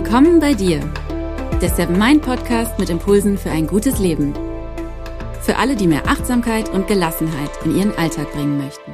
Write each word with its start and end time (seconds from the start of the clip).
Willkommen 0.00 0.38
bei 0.38 0.54
dir, 0.54 0.78
der 1.60 1.70
Seven 1.70 1.98
Mind 1.98 2.22
Podcast 2.22 2.78
mit 2.78 2.88
Impulsen 2.88 3.36
für 3.36 3.50
ein 3.50 3.66
gutes 3.66 3.98
Leben. 3.98 4.32
Für 5.40 5.56
alle, 5.56 5.74
die 5.74 5.88
mehr 5.88 6.06
Achtsamkeit 6.06 6.68
und 6.68 6.86
Gelassenheit 6.86 7.50
in 7.64 7.76
ihren 7.76 7.98
Alltag 7.98 8.30
bringen 8.30 8.58
möchten. 8.58 8.92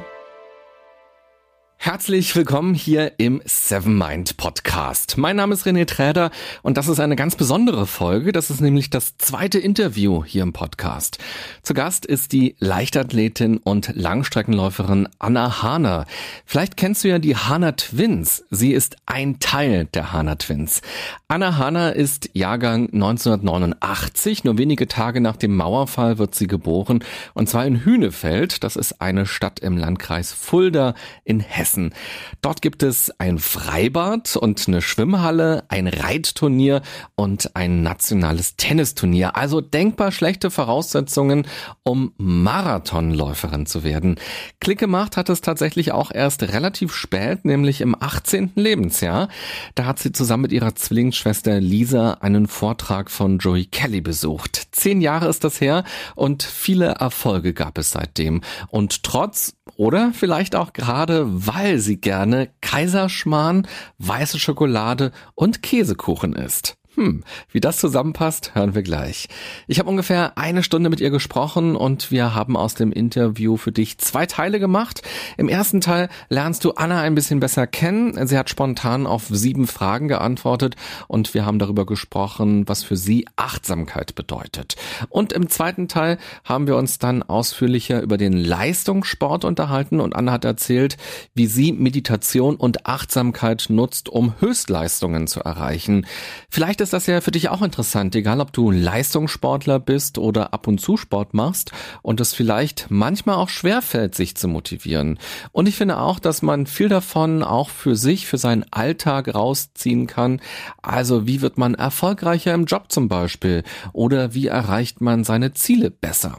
Herzlich 1.95 2.35
willkommen 2.35 2.73
hier 2.73 3.13
im 3.19 3.41
Seven 3.45 3.97
Mind 3.97 4.35
Podcast. 4.35 5.17
Mein 5.17 5.37
Name 5.37 5.53
ist 5.53 5.65
René 5.65 5.85
Träder 5.85 6.29
und 6.61 6.75
das 6.75 6.89
ist 6.89 6.99
eine 6.99 7.15
ganz 7.15 7.37
besondere 7.37 7.87
Folge. 7.87 8.33
Das 8.33 8.49
ist 8.49 8.59
nämlich 8.59 8.89
das 8.89 9.17
zweite 9.17 9.59
Interview 9.59 10.21
hier 10.21 10.43
im 10.43 10.51
Podcast. 10.51 11.19
Zu 11.63 11.73
Gast 11.73 12.05
ist 12.05 12.33
die 12.33 12.57
Leichtathletin 12.59 13.59
und 13.59 13.93
Langstreckenläuferin 13.95 15.07
Anna 15.19 15.63
Hahner. 15.63 16.05
Vielleicht 16.45 16.75
kennst 16.75 17.05
du 17.05 17.07
ja 17.07 17.17
die 17.17 17.37
Hahner 17.37 17.77
Twins. 17.77 18.43
Sie 18.49 18.73
ist 18.73 18.97
ein 19.05 19.39
Teil 19.39 19.85
der 19.85 20.11
Hahner 20.11 20.37
Twins. 20.37 20.81
Anna 21.29 21.57
Hahner 21.57 21.95
ist 21.95 22.29
Jahrgang 22.33 22.89
1989. 22.91 24.43
Nur 24.43 24.57
wenige 24.57 24.89
Tage 24.89 25.21
nach 25.21 25.37
dem 25.37 25.55
Mauerfall 25.55 26.17
wird 26.17 26.35
sie 26.35 26.47
geboren 26.47 27.05
und 27.33 27.47
zwar 27.47 27.65
in 27.65 27.85
Hünefeld. 27.85 28.65
Das 28.65 28.75
ist 28.75 28.99
eine 28.99 29.25
Stadt 29.25 29.61
im 29.61 29.77
Landkreis 29.77 30.33
Fulda 30.33 30.93
in 31.23 31.39
Hessen. 31.39 31.84
Hessen. 31.85 31.93
Dort 32.41 32.61
gibt 32.61 32.83
es 32.83 33.11
ein 33.19 33.39
Freibad 33.39 34.35
und 34.35 34.67
eine 34.67 34.81
Schwimmhalle, 34.81 35.63
ein 35.69 35.87
Reitturnier 35.87 36.81
und 37.15 37.55
ein 37.55 37.81
nationales 37.81 38.55
Tennisturnier. 38.55 39.35
Also 39.35 39.61
denkbar 39.61 40.11
schlechte 40.11 40.51
Voraussetzungen, 40.51 41.47
um 41.83 42.13
Marathonläuferin 42.17 43.65
zu 43.65 43.83
werden. 43.83 44.15
Klick 44.59 44.79
gemacht 44.79 45.17
hat 45.17 45.29
es 45.29 45.41
tatsächlich 45.41 45.91
auch 45.91 46.11
erst 46.11 46.43
relativ 46.43 46.93
spät, 46.93 47.45
nämlich 47.45 47.81
im 47.81 47.95
18. 47.99 48.51
Lebensjahr. 48.55 49.29
Da 49.73 49.85
hat 49.85 49.99
sie 49.99 50.11
zusammen 50.11 50.43
mit 50.43 50.51
ihrer 50.51 50.75
Zwillingsschwester 50.75 51.59
Lisa 51.59 52.15
einen 52.21 52.47
Vortrag 52.47 53.09
von 53.09 53.39
Joey 53.39 53.65
Kelly 53.65 54.01
besucht. 54.01 54.67
Zehn 54.71 55.01
Jahre 55.01 55.27
ist 55.29 55.43
das 55.43 55.61
her 55.61 55.83
und 56.15 56.43
viele 56.43 56.85
Erfolge 56.85 57.53
gab 57.53 57.77
es 57.77 57.91
seitdem. 57.91 58.41
Und 58.69 59.03
trotz 59.03 59.55
oder 59.75 60.11
vielleicht 60.13 60.55
auch 60.55 60.73
gerade 60.73 61.25
weil 61.27 61.79
sie 61.79 61.97
gerne 61.97 62.49
Kaiserschmarrn, 62.61 63.67
weiße 63.97 64.39
Schokolade 64.39 65.11
und 65.33 65.61
Käsekuchen 65.61 66.33
isst. 66.33 66.77
Hm, 66.95 67.23
wie 67.51 67.59
das 67.59 67.77
zusammenpasst, 67.77 68.55
hören 68.55 68.73
wir 68.73 68.81
gleich. 68.81 69.27
Ich 69.67 69.79
habe 69.79 69.89
ungefähr 69.89 70.37
eine 70.37 70.63
Stunde 70.63 70.89
mit 70.89 71.01
ihr 71.01 71.09
gesprochen 71.09 71.75
und 71.75 72.09
wir 72.09 72.33
haben 72.33 72.55
aus 72.55 72.73
dem 72.75 72.93
Interview 72.93 73.57
für 73.57 73.73
dich 73.73 73.97
zwei 73.97 74.25
Teile 74.25 74.61
gemacht. 74.61 75.01
Im 75.35 75.49
ersten 75.49 75.81
Teil 75.81 76.07
lernst 76.29 76.63
du 76.63 76.71
Anna 76.71 77.01
ein 77.01 77.13
bisschen 77.13 77.41
besser 77.41 77.67
kennen. 77.67 78.25
Sie 78.27 78.37
hat 78.37 78.49
spontan 78.49 79.07
auf 79.07 79.23
sieben 79.29 79.67
Fragen 79.67 80.07
geantwortet 80.07 80.77
und 81.09 81.33
wir 81.33 81.45
haben 81.45 81.59
darüber 81.59 81.85
gesprochen, 81.85 82.65
was 82.69 82.83
für 82.83 82.95
sie 82.95 83.27
Achtsamkeit 83.35 84.15
bedeutet. 84.15 84.77
Und 85.09 85.33
im 85.33 85.49
zweiten 85.49 85.89
Teil 85.89 86.17
haben 86.45 86.65
wir 86.65 86.77
uns 86.77 86.97
dann 86.97 87.23
ausführlicher 87.23 88.01
über 88.01 88.15
den 88.15 88.37
Leistungssport 88.37 89.43
unterhalten 89.43 89.99
und 89.99 90.15
Anna 90.15 90.31
hat 90.31 90.45
erzählt, 90.45 90.95
wie 91.33 91.47
sie 91.47 91.73
Meditation 91.73 92.55
und 92.55 92.85
Achtsamkeit 92.85 93.65
nutzt, 93.67 94.07
um 94.07 94.33
Höchstleistungen 94.39 95.27
zu 95.27 95.41
erreichen. 95.41 96.05
Vielleicht 96.49 96.84
ist 96.85 96.93
das 96.93 97.07
ja 97.07 97.19
für 97.19 97.31
dich 97.31 97.49
auch 97.49 97.63
interessant, 97.63 98.15
egal 98.15 98.39
ob 98.39 98.53
du 98.53 98.69
Leistungssportler 98.69 99.79
bist 99.79 100.19
oder 100.19 100.53
ab 100.53 100.67
und 100.67 100.79
zu 100.79 100.97
Sport 100.97 101.33
machst 101.33 101.71
und 102.03 102.21
es 102.21 102.35
vielleicht 102.35 102.85
manchmal 102.89 103.37
auch 103.37 103.49
schwer 103.49 103.81
fällt, 103.81 104.13
sich 104.13 104.37
zu 104.37 104.47
motivieren. 104.47 105.17
Und 105.51 105.67
ich 105.67 105.77
finde 105.77 105.97
auch, 105.97 106.19
dass 106.19 106.43
man 106.43 106.67
viel 106.67 106.87
davon 106.87 107.41
auch 107.41 107.69
für 107.71 107.95
sich, 107.95 108.27
für 108.27 108.37
seinen 108.37 108.65
Alltag 108.69 109.33
rausziehen 109.33 110.05
kann. 110.05 110.39
Also 110.83 111.25
wie 111.25 111.41
wird 111.41 111.57
man 111.57 111.73
erfolgreicher 111.73 112.53
im 112.53 112.65
Job 112.65 112.91
zum 112.91 113.07
Beispiel? 113.07 113.63
Oder 113.91 114.35
wie 114.35 114.45
erreicht 114.45 115.01
man 115.01 115.23
seine 115.23 115.53
Ziele 115.53 115.89
besser? 115.89 116.37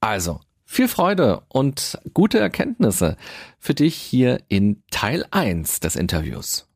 Also, 0.00 0.40
viel 0.64 0.88
Freude 0.88 1.42
und 1.46 2.00
gute 2.14 2.40
Erkenntnisse 2.40 3.16
für 3.60 3.74
dich 3.74 3.94
hier 3.94 4.40
in 4.48 4.82
Teil 4.90 5.24
1 5.30 5.78
des 5.78 5.94
Interviews. 5.94 6.66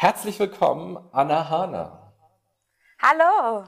Herzlich 0.00 0.38
willkommen, 0.38 0.96
Anna 1.12 1.50
Hahner. 1.50 2.14
Hallo. 3.02 3.66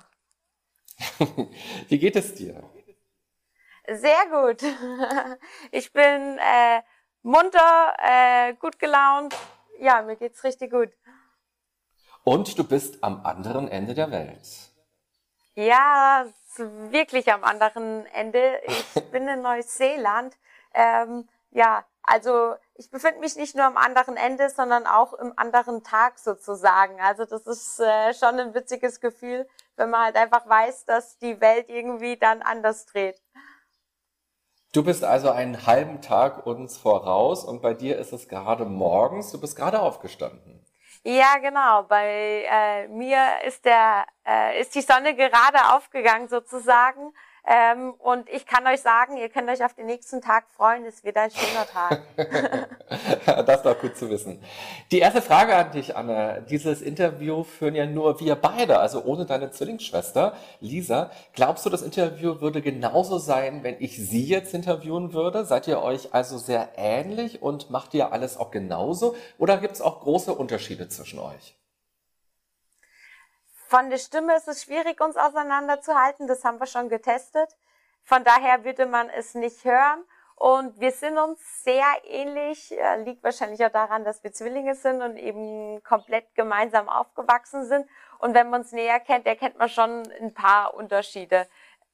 Wie 1.89 1.99
geht 1.99 2.17
es 2.17 2.35
dir? 2.35 2.71
Sehr 3.87 4.25
gut. 4.31 4.63
Ich 5.73 5.93
bin 5.93 6.39
äh, 6.39 6.81
munter, 7.21 7.93
äh, 7.99 8.55
gut 8.55 8.79
gelaunt. 8.79 9.37
Ja, 9.79 10.01
mir 10.01 10.17
geht's 10.17 10.43
richtig 10.43 10.71
gut. 10.71 10.89
Und 12.25 12.59
du 12.59 12.65
bist 12.65 13.05
am 13.05 13.27
anderen 13.27 13.69
Ende 13.69 13.93
der 13.93 14.11
Welt. 14.11 14.49
Ja, 15.55 16.25
wirklich 16.57 17.31
am 17.31 17.45
anderen 17.45 18.07
Ende. 18.07 18.59
Ich 18.69 19.05
bin 19.13 19.29
in 19.29 19.43
Neuseeland. 19.43 20.35
Ähm, 20.73 21.29
ja, 21.51 21.85
also 22.03 22.55
ich 22.75 22.91
befinde 22.91 23.21
mich 23.21 23.37
nicht 23.37 23.55
nur 23.55 23.65
am 23.65 23.77
anderen 23.77 24.17
Ende, 24.17 24.51
sondern 24.51 24.87
auch 24.87 25.13
im 25.15 25.33
anderen 25.37 25.85
Tag 25.85 26.19
sozusagen. 26.19 27.01
Also 27.01 27.25
das 27.25 27.47
ist 27.47 27.81
äh, 27.81 28.13
schon 28.15 28.41
ein 28.41 28.55
witziges 28.55 29.01
Gefühl, 29.01 29.49
wenn 29.77 29.91
man 29.91 30.07
halt 30.07 30.17
einfach 30.17 30.49
weiß, 30.49 30.85
dass 30.85 31.19
die 31.19 31.41
Welt 31.41 31.69
irgendwie 31.69 32.17
dann 32.17 32.43
anders 32.43 32.87
dreht. 32.87 33.23
Du 34.73 34.83
bist 34.83 35.05
also 35.05 35.31
einen 35.31 35.67
halben 35.67 36.01
Tag 36.01 36.47
uns 36.47 36.79
voraus 36.79 37.45
und 37.45 37.61
bei 37.61 37.75
dir 37.75 37.99
ist 37.99 38.13
es 38.13 38.27
gerade 38.27 38.65
morgens. 38.65 39.31
Du 39.31 39.41
bist 39.41 39.55
gerade 39.55 39.81
aufgestanden. 39.81 40.65
Ja, 41.05 41.39
genau. 41.39 41.83
Bei 41.83 42.47
äh, 42.49 42.89
mir 42.89 43.19
ist 43.45 43.65
der 43.65 44.07
äh, 44.27 44.61
ist 44.61 44.75
die 44.75 44.81
Sonne 44.81 45.15
gerade 45.15 45.75
aufgegangen 45.75 46.29
sozusagen. 46.29 47.13
Ähm, 47.45 47.95
und 47.99 48.29
ich 48.31 48.47
kann 48.47 48.65
euch 48.69 48.81
sagen, 48.81 49.17
ihr 49.17 49.29
könnt 49.29 49.51
euch 49.51 49.65
auf 49.65 49.75
den 49.75 49.87
nächsten 49.87 50.21
Tag 50.21 50.45
freuen, 50.57 50.85
es 50.85 51.03
wird 51.03 51.17
ein 51.17 51.31
schöner 51.33 51.67
Tag. 51.67 52.03
das 53.47 53.57
ist 53.57 53.67
doch 53.67 53.81
gut 53.81 53.97
zu 53.97 54.09
wissen. 54.11 54.41
Die 54.93 55.01
erste 55.01 55.21
Frage 55.21 55.57
an 55.57 55.73
dich, 55.73 55.97
Anna. 55.97 56.39
Dieses 56.39 56.81
Interview 56.81 57.43
führen 57.43 57.75
ja 57.75 57.85
nur 57.85 58.21
wir 58.21 58.37
beide, 58.37 58.79
also 58.79 59.03
ohne 59.03 59.27
deine 59.27 59.51
Zwillingsschwester, 59.51 60.37
Lisa. 60.61 61.11
Glaubst 61.33 61.67
du, 61.67 61.71
das 61.71 61.83
Interview 61.83 62.41
würde 62.41 62.63
genauso 62.63 63.19
sein, 63.19 63.65
wenn 63.65 63.75
ich 63.81 63.97
sie 63.97 64.25
jetzt 64.25 64.55
interviewen 64.55 65.13
würde? 65.13 65.45
Seid 65.45 65.67
ihr 65.67 65.83
euch 65.83 66.15
also 66.15 66.39
sehr 66.39 66.69
ähnlich 66.77 67.43
und 67.43 67.71
macht 67.71 67.93
ihr 67.95 68.13
alles 68.13 68.37
auch 68.37 68.53
genauso? 68.53 69.17
Oder 69.39 69.59
gibt 69.59 69.75
es 69.75 69.81
auch 69.81 70.01
große 70.01 70.33
Unterschiede 70.33 70.89
zwischen 70.89 71.19
euch? 71.19 71.57
Von 73.73 73.89
der 73.89 73.97
Stimme 73.97 74.37
ist 74.37 74.49
es 74.49 74.65
schwierig, 74.65 75.01
uns 75.01 75.17
auseinanderzuhalten. 75.17 76.27
Das 76.27 76.45
haben 76.45 76.61
wir 76.61 76.67
schon 76.67 76.91
getestet. 76.91 77.49
Von 78.05 78.23
daher 78.23 78.65
würde 78.65 78.85
man 78.85 79.09
es 79.09 79.35
nicht 79.35 79.65
hören. 79.65 80.05
Und 80.37 80.79
wir 80.79 80.93
sind 80.93 81.17
uns 81.17 81.41
sehr 81.65 81.87
ähnlich, 82.05 82.79
äh, 82.79 83.03
liegt 83.03 83.25
wahrscheinlich 83.25 83.65
auch 83.65 83.71
daran, 83.71 84.05
dass 84.05 84.23
wir 84.23 84.31
Zwillinge 84.31 84.75
sind 84.75 85.01
und 85.01 85.17
eben 85.17 85.83
komplett 85.85 86.35
gemeinsam 86.35 86.91
aufgewachsen 86.91 87.65
sind. 87.65 87.89
Und 88.19 88.35
wenn 88.35 88.51
man 88.51 88.61
uns 88.61 88.73
näher 88.73 89.01
kennt, 89.01 89.27
erkennt 89.27 89.57
man 89.57 89.71
schon 89.71 90.03
ein 90.21 90.35
paar 90.35 90.75
Unterschiede. 90.75 91.49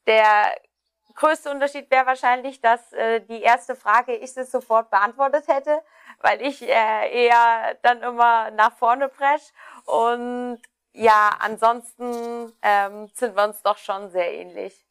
Der 0.09 0.59
größte 1.15 1.49
Unterschied 1.49 1.89
wäre 1.93 2.07
wahrscheinlich, 2.07 2.61
dass 2.61 2.93
äh, 2.93 3.21
die 3.21 3.41
erste 3.41 3.77
Frage 3.77 4.17
ich 4.17 4.35
sie 4.35 4.43
sofort 4.43 4.91
beantwortet 4.91 5.47
hätte, 5.47 5.81
weil 6.23 6.43
ich 6.43 6.61
äh, 6.61 7.27
eher 7.27 7.77
dann 7.83 8.03
immer 8.03 8.51
nach 8.51 8.73
vorne 8.73 9.09
presch 9.09 9.53
und 9.85 10.61
ja, 10.99 11.31
ansonsten 11.39 12.53
ähm, 12.63 13.09
sind 13.15 13.37
wir 13.37 13.45
uns 13.45 13.63
doch 13.63 13.79
schon 13.79 14.11
sehr 14.11 14.33
ähnlich. 14.35 14.88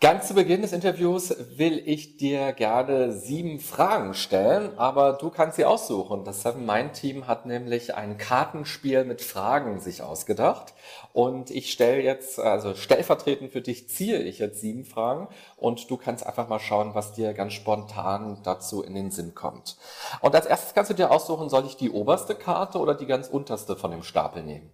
Ganz 0.00 0.28
zu 0.28 0.34
Beginn 0.34 0.62
des 0.62 0.72
Interviews 0.72 1.34
will 1.58 1.82
ich 1.84 2.18
dir 2.18 2.52
gerne 2.52 3.10
sieben 3.10 3.58
Fragen 3.58 4.14
stellen, 4.14 4.78
aber 4.78 5.14
du 5.14 5.28
kannst 5.28 5.56
sie 5.56 5.64
aussuchen. 5.64 6.22
Das 6.22 6.42
Seven 6.42 6.64
Mind 6.64 6.92
Team 6.92 7.26
hat 7.26 7.46
nämlich 7.46 7.96
ein 7.96 8.16
Kartenspiel 8.16 9.04
mit 9.04 9.22
Fragen 9.22 9.80
sich 9.80 10.00
ausgedacht 10.02 10.72
und 11.12 11.50
ich 11.50 11.72
stelle 11.72 12.00
jetzt, 12.00 12.38
also 12.38 12.76
stellvertretend 12.76 13.50
für 13.50 13.60
dich 13.60 13.88
ziehe 13.88 14.20
ich 14.20 14.38
jetzt 14.38 14.60
sieben 14.60 14.84
Fragen 14.84 15.26
und 15.56 15.90
du 15.90 15.96
kannst 15.96 16.24
einfach 16.24 16.46
mal 16.46 16.60
schauen, 16.60 16.94
was 16.94 17.14
dir 17.14 17.34
ganz 17.34 17.54
spontan 17.54 18.40
dazu 18.44 18.84
in 18.84 18.94
den 18.94 19.10
Sinn 19.10 19.34
kommt. 19.34 19.78
Und 20.20 20.32
als 20.32 20.46
erstes 20.46 20.74
kannst 20.74 20.92
du 20.92 20.94
dir 20.94 21.10
aussuchen, 21.10 21.48
soll 21.48 21.66
ich 21.66 21.76
die 21.76 21.90
oberste 21.90 22.36
Karte 22.36 22.78
oder 22.78 22.94
die 22.94 23.06
ganz 23.06 23.26
unterste 23.26 23.74
von 23.74 23.90
dem 23.90 24.04
Stapel 24.04 24.44
nehmen? 24.44 24.70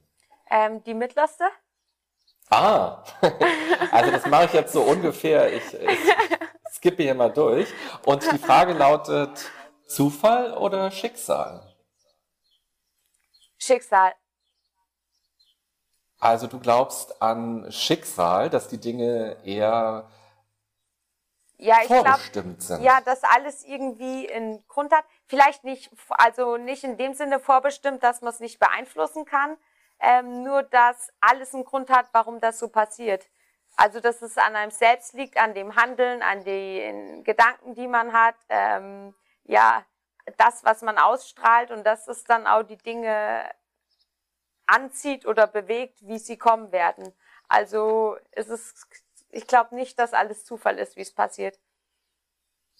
Ähm, 0.50 0.85
die 0.85 0.93
mittlerste. 0.93 1.44
Ah, 2.50 3.02
also 3.91 4.11
das 4.11 4.26
mache 4.26 4.44
ich 4.46 4.52
jetzt 4.52 4.73
so 4.73 4.82
ungefähr. 4.82 5.52
Ich, 5.52 5.75
ich 5.75 5.99
skippe 6.73 7.02
hier 7.02 7.14
mal 7.14 7.32
durch. 7.32 7.69
Und 8.05 8.31
die 8.31 8.38
Frage 8.38 8.75
lautet, 8.75 9.50
Zufall 9.87 10.55
oder 10.55 10.91
Schicksal? 10.91 11.75
Schicksal. 13.58 14.14
Also 16.19 16.46
du 16.46 16.58
glaubst 16.58 17.20
an 17.23 17.70
Schicksal, 17.70 18.50
dass 18.50 18.69
die 18.69 18.79
Dinge 18.79 19.37
eher 19.44 20.08
ja, 21.56 21.76
ich 21.82 21.87
glaube, 21.87 22.11
ja, 22.81 23.00
dass 23.00 23.23
alles 23.23 23.64
irgendwie 23.64 24.31
einen 24.31 24.67
Grund 24.67 24.93
hat. 24.93 25.05
Vielleicht 25.26 25.64
nicht, 25.64 25.90
also 26.08 26.56
nicht 26.56 26.82
in 26.82 26.97
dem 26.99 27.14
Sinne 27.14 27.38
vorbestimmt, 27.38 28.02
dass 28.02 28.23
man 28.23 28.32
es 28.32 28.40
nicht 28.40 28.58
beeinflussen 28.58 29.25
kann, 29.25 29.56
ähm, 30.00 30.43
nur 30.43 30.62
dass 30.62 31.11
alles 31.20 31.55
einen 31.55 31.64
Grund 31.64 31.91
hat, 31.91 32.06
warum 32.12 32.41
das 32.41 32.58
so 32.58 32.69
passiert. 32.69 33.29
Also 33.76 34.00
dass 34.00 34.23
es 34.23 34.38
an 34.38 34.55
einem 34.55 34.70
selbst 34.70 35.14
liegt, 35.14 35.37
an 35.37 35.55
dem 35.55 35.76
Handeln, 35.76 36.23
an 36.23 36.44
den 36.44 37.25
Gedanken, 37.25 37.75
die 37.75 37.88
man 37.88 38.12
hat, 38.12 38.37
ähm, 38.49 39.14
ja, 39.44 39.85
das, 40.38 40.64
was 40.64 40.82
man 40.82 40.99
ausstrahlt 40.99 41.70
und 41.70 41.85
dass 41.85 42.08
es 42.08 42.25
dann 42.25 42.46
auch 42.46 42.62
die 42.62 42.79
Dinge 42.79 43.50
anzieht 44.67 45.26
oder 45.26 45.46
bewegt, 45.46 46.06
wie 46.06 46.19
sie 46.19 46.38
kommen 46.38 46.73
werden. 46.73 47.12
Also 47.49 48.17
es 48.31 48.49
ist, 48.49 48.87
ich 49.31 49.47
glaube 49.47 49.75
nicht, 49.75 49.99
dass 49.99 50.14
alles 50.14 50.44
Zufall 50.44 50.79
ist, 50.79 50.97
wie 50.97 51.02
es 51.02 51.14
passiert. 51.14 51.58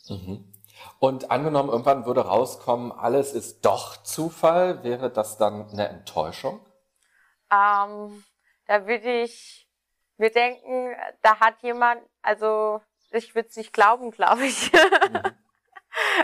Mhm. 0.09 0.53
Und 0.99 1.31
angenommen, 1.31 1.69
irgendwann 1.69 2.07
würde 2.07 2.27
rauskommen, 2.27 2.93
alles 2.93 3.33
ist 3.33 3.65
doch 3.65 4.03
Zufall, 4.03 4.83
wäre 4.83 5.11
das 5.11 5.39
dann 5.39 5.69
eine 5.71 5.89
Enttäuschung? 5.89 6.61
Ähm, 7.55 8.25
da 8.67 8.87
würde 8.87 9.23
ich 9.23 9.69
mir 10.17 10.31
denken, 10.31 10.95
da 11.23 11.39
hat 11.41 11.63
jemand, 11.63 12.03
also 12.23 12.81
ich 13.11 13.35
würde 13.35 13.49
es 13.49 13.57
nicht 13.57 13.73
glauben, 13.73 14.11
glaube 14.11 14.45
ich. 14.47 14.73
Mhm. 14.73 15.23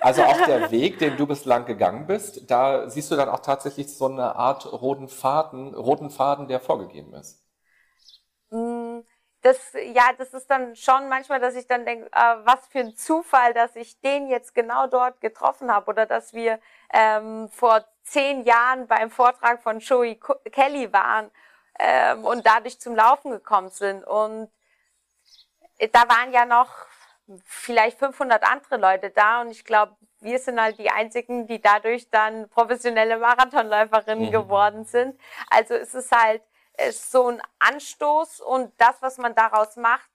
Also 0.01 0.25
auch 0.25 0.47
der 0.47 0.71
Weg, 0.73 0.99
den 0.99 1.17
du 1.17 1.27
bislang 1.27 1.65
gegangen 1.65 2.07
bist, 2.07 2.51
da 2.51 2.89
siehst 2.89 3.11
du 3.11 3.17
dann 3.17 3.29
auch 3.29 3.41
tatsächlich 3.41 3.97
so 3.97 4.07
eine 4.07 4.35
Art 4.35 4.67
roten 4.67 5.09
Faden, 5.09 5.75
roten 5.75 6.11
Faden, 6.11 6.49
der 6.49 6.59
vorgegeben 6.59 7.15
ist. 7.15 7.45
Mm, 8.51 9.01
das, 9.43 9.73
ja, 9.95 10.13
das 10.19 10.35
ist 10.35 10.51
dann 10.51 10.75
schon 10.75 11.09
manchmal, 11.09 11.41
dass 11.41 11.55
ich 11.55 11.67
dann 11.67 11.85
denke, 11.87 12.07
äh, 12.13 12.37
was 12.45 12.67
für 12.67 12.81
ein 12.81 12.97
Zufall, 12.97 13.55
dass 13.55 13.77
ich 13.77 14.01
den 14.01 14.27
jetzt 14.27 14.55
genau 14.55 14.89
dort 14.89 15.21
getroffen 15.21 15.73
habe 15.73 15.89
oder 15.89 16.05
dass 16.07 16.35
wir 16.35 16.59
ähm, 16.93 17.49
vor 17.49 17.85
zehn 18.11 18.45
Jahren 18.45 18.87
beim 18.87 19.11
Vortrag 19.11 19.63
von 19.63 19.79
Joey 19.79 20.19
Kelly 20.53 20.93
waren 20.93 21.31
ähm, 21.79 22.25
und 22.25 22.47
dadurch 22.47 22.81
zum 22.81 22.97
Laufen 22.97 23.31
gekommen 23.31 23.71
sind. 23.71 24.05
Und 24.05 24.51
da 25.93 26.09
waren 26.09 26.33
ja 26.33 26.45
noch 26.45 26.71
vielleicht 27.45 27.99
500 27.99 28.43
andere 28.43 28.77
Leute 28.77 29.11
da 29.11 29.41
und 29.41 29.51
ich 29.51 29.65
glaube, 29.65 29.97
wir 30.19 30.39
sind 30.39 30.61
halt 30.61 30.79
die 30.79 30.91
einzigen, 30.91 31.47
die 31.47 31.61
dadurch 31.61 32.11
dann 32.11 32.49
professionelle 32.49 33.19
Marathonläuferinnen 33.19 34.27
mhm. 34.27 34.33
geworden 34.33 34.85
sind. 34.85 35.19
Also 35.49 35.75
es 35.75 35.95
ist 35.95 36.11
halt 36.11 36.43
ist 36.89 37.11
so 37.11 37.29
ein 37.29 37.43
Anstoß 37.59 38.41
und 38.41 38.73
das, 38.79 39.01
was 39.01 39.19
man 39.19 39.35
daraus 39.35 39.77
macht, 39.77 40.11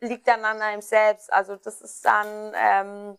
liegt 0.00 0.26
dann 0.26 0.44
an 0.44 0.60
einem 0.60 0.82
selbst. 0.82 1.32
Also 1.32 1.56
das 1.56 1.80
ist 1.80 2.04
dann, 2.04 2.52
ähm, 2.56 3.18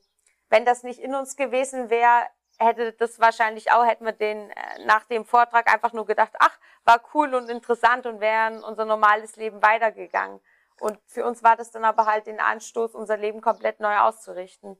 wenn 0.50 0.66
das 0.66 0.84
nicht 0.84 1.00
in 1.00 1.13
uns 1.13 1.36
gewesen 1.36 1.90
wäre, 1.90 2.25
hätte 2.62 2.94
das 2.94 3.19
wahrscheinlich 3.19 3.72
auch, 3.72 3.86
hätten 3.86 4.06
wir 4.06 4.12
den 4.13 4.50
äh, 4.52 4.86
nach 4.86 5.06
dem 5.06 5.25
Vortrag 5.25 5.72
einfach 5.72 5.94
nur 5.94 6.06
gedacht, 6.06 6.34
ach, 6.40 6.58
war 6.84 7.02
cool 7.13 7.34
und 7.36 7.50
interessant 7.50 8.06
und 8.06 8.22
wären 8.22 8.63
unser 8.63 8.86
normales 8.86 9.36
Leben 9.36 9.62
weitergegangen. 9.62 10.40
Und 10.80 11.00
für 11.06 11.25
uns 11.25 11.44
war 11.44 11.56
das 11.56 11.72
dann 11.72 11.86
aber 11.86 12.06
halt 12.06 12.25
den 12.28 12.40
Anstoß, 12.40 12.96
unser 12.96 13.18
Leben 13.18 13.42
komplett 13.42 13.80
neu 13.80 13.98
auszurichten. 14.00 14.78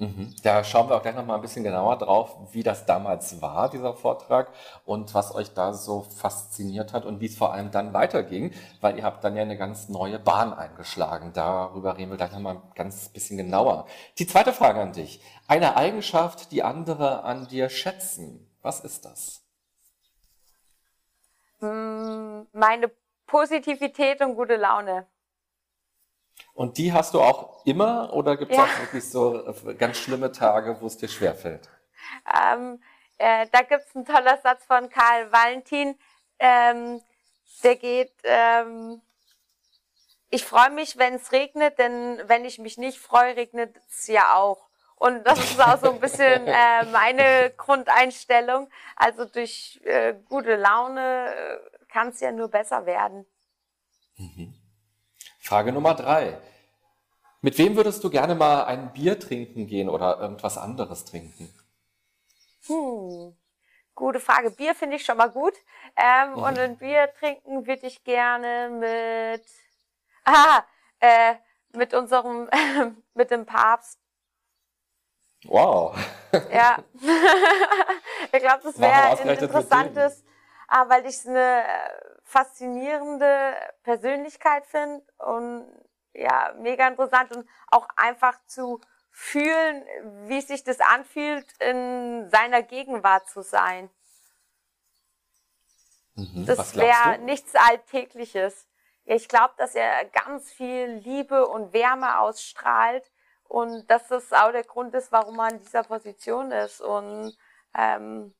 Mhm. 0.00 0.32
Da 0.44 0.62
schauen 0.62 0.88
wir 0.88 0.94
auch 0.94 1.02
gleich 1.02 1.16
nochmal 1.16 1.36
ein 1.36 1.42
bisschen 1.42 1.64
genauer 1.64 1.98
drauf, 1.98 2.36
wie 2.52 2.62
das 2.62 2.86
damals 2.86 3.42
war, 3.42 3.68
dieser 3.68 3.94
Vortrag, 3.94 4.52
und 4.84 5.12
was 5.12 5.34
euch 5.34 5.54
da 5.54 5.72
so 5.72 6.02
fasziniert 6.02 6.92
hat 6.92 7.04
und 7.04 7.20
wie 7.20 7.26
es 7.26 7.36
vor 7.36 7.52
allem 7.52 7.72
dann 7.72 7.92
weiterging, 7.92 8.52
weil 8.80 8.96
ihr 8.96 9.02
habt 9.02 9.24
dann 9.24 9.34
ja 9.34 9.42
eine 9.42 9.58
ganz 9.58 9.88
neue 9.88 10.20
Bahn 10.20 10.54
eingeschlagen. 10.54 11.32
Darüber 11.34 11.98
reden 11.98 12.12
wir 12.12 12.16
gleich 12.16 12.30
nochmal 12.30 12.62
ganz 12.76 13.08
bisschen 13.08 13.38
genauer. 13.38 13.86
Die 14.18 14.26
zweite 14.28 14.52
Frage 14.52 14.80
an 14.80 14.92
dich. 14.92 15.20
Eine 15.48 15.76
Eigenschaft, 15.76 16.52
die 16.52 16.62
andere 16.62 17.24
an 17.24 17.48
dir 17.48 17.68
schätzen. 17.68 18.48
Was 18.62 18.78
ist 18.78 19.04
das? 19.04 19.42
Hm, 21.58 22.46
meine 22.52 22.92
Positivität 23.26 24.20
und 24.20 24.36
gute 24.36 24.54
Laune. 24.54 25.08
Und 26.54 26.78
die 26.78 26.92
hast 26.92 27.14
du 27.14 27.20
auch 27.20 27.64
immer 27.64 28.12
oder 28.12 28.36
gibt 28.36 28.50
es 28.50 28.58
ja. 28.58 28.64
auch 28.64 28.80
wirklich 28.80 29.08
so 29.08 29.46
äh, 29.46 29.74
ganz 29.74 29.98
schlimme 29.98 30.32
Tage, 30.32 30.80
wo 30.80 30.86
es 30.86 30.96
dir 30.96 31.08
schwerfällt? 31.08 31.68
Ähm, 32.26 32.82
äh, 33.18 33.46
da 33.52 33.62
gibt 33.62 33.84
es 33.88 33.94
einen 33.94 34.04
toller 34.04 34.38
Satz 34.42 34.64
von 34.64 34.88
Karl 34.88 35.30
Valentin, 35.30 35.96
ähm, 36.38 37.00
der 37.62 37.76
geht, 37.76 38.12
ähm, 38.24 39.00
ich 40.30 40.44
freue 40.44 40.70
mich, 40.70 40.98
wenn 40.98 41.14
es 41.14 41.32
regnet, 41.32 41.78
denn 41.78 42.20
wenn 42.26 42.44
ich 42.44 42.58
mich 42.58 42.78
nicht 42.78 42.98
freue, 42.98 43.36
regnet 43.36 43.76
es 43.90 44.06
ja 44.06 44.34
auch. 44.34 44.68
Und 44.96 45.24
das 45.24 45.38
ist 45.38 45.60
auch 45.60 45.78
so 45.78 45.92
ein 45.92 46.00
bisschen 46.00 46.46
äh, 46.46 46.84
meine 46.86 47.52
Grundeinstellung. 47.56 48.68
Also 48.96 49.24
durch 49.24 49.80
äh, 49.84 50.14
gute 50.28 50.56
Laune 50.56 51.34
äh, 51.34 51.58
kann 51.88 52.08
es 52.08 52.20
ja 52.20 52.32
nur 52.32 52.48
besser 52.48 52.84
werden. 52.84 53.26
Mhm. 54.16 54.54
Frage 55.48 55.72
Nummer 55.72 55.94
drei. 55.94 56.38
Mit 57.40 57.56
wem 57.56 57.74
würdest 57.74 58.04
du 58.04 58.10
gerne 58.10 58.34
mal 58.34 58.64
ein 58.64 58.92
Bier 58.92 59.18
trinken 59.18 59.66
gehen 59.66 59.88
oder 59.88 60.20
irgendwas 60.20 60.58
anderes 60.58 61.06
trinken? 61.06 61.48
Hm, 62.66 63.34
gute 63.94 64.20
Frage. 64.20 64.50
Bier 64.50 64.74
finde 64.74 64.96
ich 64.96 65.06
schon 65.06 65.16
mal 65.16 65.30
gut. 65.30 65.54
Ähm, 65.96 66.32
mhm. 66.32 66.42
Und 66.42 66.58
ein 66.58 66.76
Bier 66.76 67.10
trinken 67.18 67.66
würde 67.66 67.86
ich 67.86 68.04
gerne 68.04 68.68
mit, 68.68 69.46
ah, 70.26 70.64
äh, 71.00 71.36
mit 71.72 71.94
unserem, 71.94 72.50
mit 73.14 73.30
dem 73.30 73.46
Papst. 73.46 73.98
Wow. 75.44 75.96
ja. 76.52 76.76
ich 78.32 78.40
glaube, 78.40 78.64
das 78.64 78.78
wäre 78.78 79.18
ein 79.18 79.28
interessantes, 79.28 80.22
ah, 80.66 80.86
weil 80.90 81.06
ich 81.06 81.26
eine 81.26 81.64
faszinierende 82.28 83.56
Persönlichkeit 83.82 84.66
finde 84.66 85.02
und 85.16 85.66
ja, 86.12 86.52
mega 86.58 86.86
interessant 86.86 87.34
und 87.34 87.48
auch 87.68 87.88
einfach 87.96 88.38
zu 88.46 88.80
fühlen, 89.10 89.82
wie 90.26 90.42
sich 90.42 90.62
das 90.62 90.78
anfühlt, 90.80 91.46
in 91.60 92.28
seiner 92.30 92.62
Gegenwart 92.62 93.30
zu 93.30 93.40
sein. 93.40 93.88
Mhm, 96.16 96.44
das 96.44 96.76
wäre 96.76 97.18
nichts 97.18 97.54
Alltägliches. 97.54 98.68
Ja, 99.04 99.14
ich 99.14 99.28
glaube, 99.28 99.54
dass 99.56 99.74
er 99.74 100.04
ganz 100.04 100.52
viel 100.52 101.00
Liebe 101.02 101.46
und 101.48 101.72
Wärme 101.72 102.18
ausstrahlt 102.18 103.10
und 103.44 103.90
dass 103.90 104.08
das 104.08 104.34
auch 104.34 104.52
der 104.52 104.64
Grund 104.64 104.94
ist, 104.94 105.12
warum 105.12 105.38
er 105.38 105.48
in 105.48 105.60
dieser 105.60 105.82
Position 105.82 106.52
ist. 106.52 106.82
Und 106.82 107.34
ähm, 107.74 108.34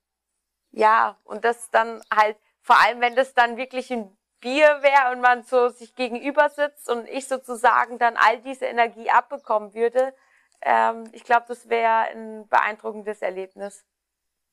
ja, 0.73 1.17
und 1.25 1.47
das 1.47 1.71
dann 1.71 2.03
halt 2.15 2.37
vor 2.69 2.79
allem, 2.85 3.01
wenn 3.01 3.17
das 3.17 3.33
dann 3.33 3.57
wirklich 3.57 3.91
ein 3.91 4.15
Bier 4.41 4.83
wäre 4.83 5.13
und 5.13 5.23
man 5.23 5.43
so 5.43 5.71
sich 5.71 5.95
gegenüber 5.95 6.51
sitzt 6.51 6.91
und 6.91 7.09
ich 7.09 7.27
sozusagen 7.27 7.99
dann 7.99 8.19
all 8.19 8.43
diese 8.43 8.67
Energie 8.67 9.09
abbekommen 9.09 9.73
würde. 9.73 10.13
Ähm, 10.61 11.05
ich 11.13 11.25
glaube, 11.25 11.47
das 11.49 11.71
wäre 11.71 12.11
ein 12.13 12.47
beeindruckendes 12.47 13.23
Erlebnis. 13.23 13.87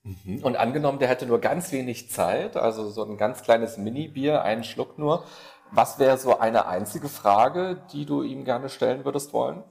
Mhm. 0.04 0.42
Und 0.46 0.56
angenommen, 0.56 0.98
der 0.98 1.10
hätte 1.10 1.26
nur 1.26 1.42
ganz 1.42 1.74
wenig 1.74 2.10
Zeit, 2.10 2.56
also 2.56 2.90
so 2.90 3.04
ein 3.04 3.18
ganz 3.18 3.44
kleines 3.44 3.76
Mini-Bier, 3.76 4.44
einen 4.44 4.64
Schluck 4.64 4.98
nur. 4.98 5.26
Was 5.72 6.00
wäre 6.00 6.18
so 6.18 6.40
eine 6.40 6.68
einzige 6.68 7.10
Frage, 7.10 7.84
die 7.92 8.06
du 8.06 8.24
ihm 8.24 8.46
gerne 8.46 8.70
stellen 8.70 9.04
würdest 9.04 9.34
wollen? 9.34 9.62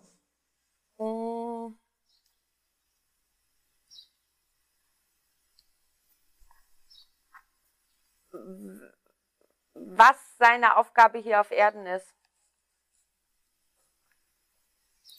Was 9.74 10.16
seine 10.38 10.76
Aufgabe 10.76 11.18
hier 11.18 11.40
auf 11.40 11.50
Erden 11.50 11.86
ist. 11.86 12.14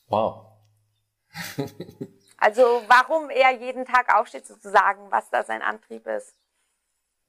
Wow. 0.07 0.47
also 2.37 2.83
warum 2.87 3.29
er 3.29 3.51
jeden 3.51 3.85
Tag 3.85 4.13
aufsteht 4.13 4.45
sozusagen, 4.45 5.11
was 5.11 5.29
da 5.29 5.43
sein 5.43 5.61
Antrieb 5.61 6.05
ist. 6.07 6.35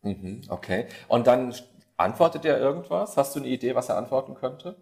Mhm, 0.03 0.43
okay. 0.49 0.89
Und 1.09 1.27
dann 1.27 1.55
antwortet 1.97 2.45
er 2.45 2.59
irgendwas? 2.59 3.17
Hast 3.17 3.35
du 3.35 3.41
eine 3.41 3.49
Idee, 3.49 3.75
was 3.75 3.89
er 3.89 3.97
antworten 3.97 4.35
könnte? 4.35 4.77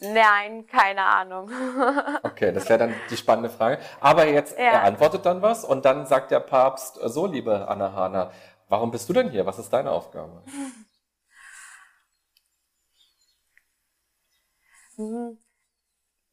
Nein, 0.00 0.66
keine 0.66 1.04
Ahnung. 1.04 1.50
okay, 2.22 2.52
das 2.52 2.68
wäre 2.68 2.78
dann 2.78 2.94
die 3.10 3.16
spannende 3.16 3.50
Frage. 3.50 3.78
Aber 4.00 4.26
jetzt, 4.26 4.58
ja. 4.58 4.64
er 4.64 4.82
antwortet 4.84 5.26
dann 5.26 5.42
was 5.42 5.64
und 5.64 5.84
dann 5.84 6.06
sagt 6.06 6.30
der 6.30 6.40
Papst, 6.40 6.98
so 7.02 7.26
liebe 7.26 7.68
Anna 7.68 7.92
Hana, 7.92 8.30
Warum 8.70 8.90
bist 8.92 9.08
du 9.08 9.12
denn 9.12 9.30
hier? 9.30 9.44
Was 9.46 9.58
ist 9.58 9.72
deine 9.72 9.90
Aufgabe? 9.90 10.44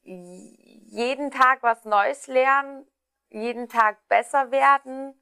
Jeden 0.03 1.31
Tag 1.31 1.63
was 1.63 1.83
Neues 1.83 2.27
lernen, 2.27 2.86
jeden 3.29 3.67
Tag 3.69 4.07
besser 4.07 4.51
werden, 4.51 5.19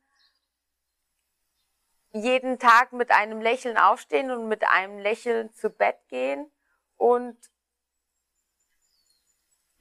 jeden 2.11 2.59
Tag 2.59 2.91
mit 2.91 3.11
einem 3.11 3.39
Lächeln 3.39 3.77
aufstehen 3.77 4.29
und 4.31 4.49
mit 4.49 4.67
einem 4.67 4.97
Lächeln 4.99 5.53
zu 5.53 5.69
Bett 5.69 5.97
gehen 6.09 6.51
und 6.97 7.37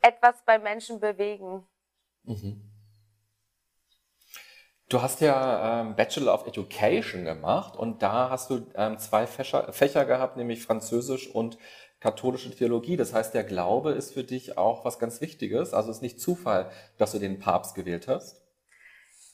etwas 0.05 0.45
bei 0.45 0.59
Menschen 0.59 1.01
bewegen. 1.01 1.67
Mhm. 2.25 2.71
Du 4.91 5.01
hast 5.01 5.23
ja 5.23 5.81
ähm, 5.81 5.97
Bachelor 5.97 6.35
of 6.35 6.47
Education 6.47 7.25
gemacht 7.25 7.75
und 7.75 8.03
da 8.03 8.29
hast 8.29 8.51
du 8.51 8.71
ähm, 8.75 8.99
zwei 8.99 9.27
Fächer, 9.27 9.73
Fächer 9.73 10.05
gehabt, 10.05 10.37
nämlich 10.37 10.63
Französisch 10.63 11.29
und 11.29 11.57
katholische 12.01 12.55
Theologie. 12.55 12.99
Das 12.99 13.15
heißt, 13.15 13.33
der 13.33 13.45
Glaube 13.45 13.93
ist 13.93 14.13
für 14.13 14.25
dich 14.25 14.59
auch 14.59 14.85
was 14.85 14.99
ganz 14.99 15.23
Wichtiges. 15.23 15.73
Also 15.73 15.91
es 15.91 15.97
ist 15.97 16.03
nicht 16.03 16.21
Zufall, 16.21 16.71
dass 16.99 17.13
du 17.13 17.19
den 17.19 17.39
Papst 17.39 17.75
gewählt 17.75 18.09
hast. 18.09 18.43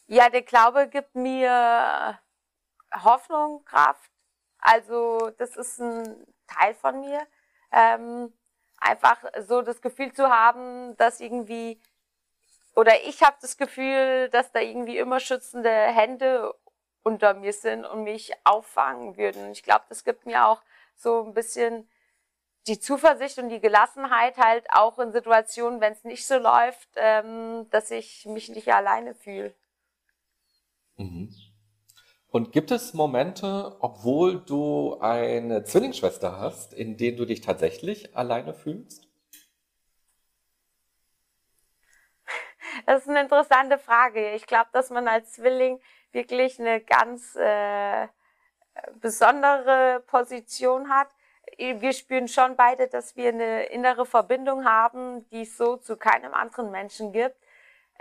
Ja, 0.06 0.30
der 0.30 0.42
Glaube 0.42 0.88
gibt 0.88 1.16
mir 1.16 2.20
Hoffnung, 3.02 3.64
Kraft. 3.64 4.10
Also 4.58 5.30
das 5.36 5.56
ist 5.56 5.80
ein 5.80 6.26
Teil 6.46 6.74
von 6.74 7.00
mir. 7.00 7.20
Ähm, 7.72 8.32
einfach 8.80 9.22
so 9.40 9.62
das 9.62 9.80
Gefühl 9.80 10.12
zu 10.12 10.28
haben, 10.28 10.96
dass 10.96 11.20
irgendwie 11.20 11.80
oder 12.74 12.92
ich 13.04 13.22
habe 13.22 13.36
das 13.40 13.56
Gefühl, 13.56 14.28
dass 14.30 14.52
da 14.52 14.60
irgendwie 14.60 14.98
immer 14.98 15.20
schützende 15.20 15.70
Hände 15.70 16.54
unter 17.02 17.34
mir 17.34 17.52
sind 17.52 17.84
und 17.84 18.04
mich 18.04 18.32
auffangen 18.44 19.16
würden. 19.16 19.52
Ich 19.52 19.62
glaube, 19.62 19.84
das 19.88 20.04
gibt 20.04 20.26
mir 20.26 20.46
auch 20.46 20.62
so 20.96 21.24
ein 21.24 21.34
bisschen 21.34 21.88
die 22.66 22.78
Zuversicht 22.78 23.38
und 23.38 23.48
die 23.48 23.60
Gelassenheit 23.60 24.36
halt 24.36 24.70
auch 24.70 24.98
in 24.98 25.12
Situationen, 25.12 25.80
wenn 25.80 25.94
es 25.94 26.04
nicht 26.04 26.26
so 26.26 26.36
läuft, 26.36 26.88
ähm, 26.96 27.68
dass 27.70 27.90
ich 27.90 28.26
mich 28.26 28.50
nicht 28.50 28.72
alleine 28.72 29.14
fühle. 29.14 29.54
Mhm. 30.96 31.34
Und 32.30 32.52
gibt 32.52 32.70
es 32.70 32.94
Momente, 32.94 33.76
obwohl 33.80 34.40
du 34.40 34.98
eine 35.00 35.64
Zwillingsschwester 35.64 36.38
hast, 36.38 36.72
in 36.72 36.96
denen 36.96 37.16
du 37.16 37.24
dich 37.24 37.40
tatsächlich 37.40 38.16
alleine 38.16 38.54
fühlst? 38.54 39.08
Das 42.86 43.02
ist 43.02 43.08
eine 43.08 43.22
interessante 43.22 43.78
Frage. 43.78 44.32
Ich 44.34 44.46
glaube, 44.46 44.70
dass 44.72 44.90
man 44.90 45.08
als 45.08 45.32
Zwilling 45.32 45.80
wirklich 46.12 46.60
eine 46.60 46.80
ganz 46.80 47.34
äh, 47.34 48.06
besondere 49.00 50.02
Position 50.06 50.88
hat 50.88 51.08
wir 51.58 51.92
spüren 51.92 52.28
schon 52.28 52.56
beide, 52.56 52.88
dass 52.88 53.16
wir 53.16 53.28
eine 53.28 53.64
innere 53.64 54.06
Verbindung 54.06 54.64
haben, 54.64 55.28
die 55.30 55.42
es 55.42 55.56
so 55.56 55.76
zu 55.76 55.96
keinem 55.96 56.32
anderen 56.34 56.70
Menschen 56.70 57.12
gibt. 57.12 57.36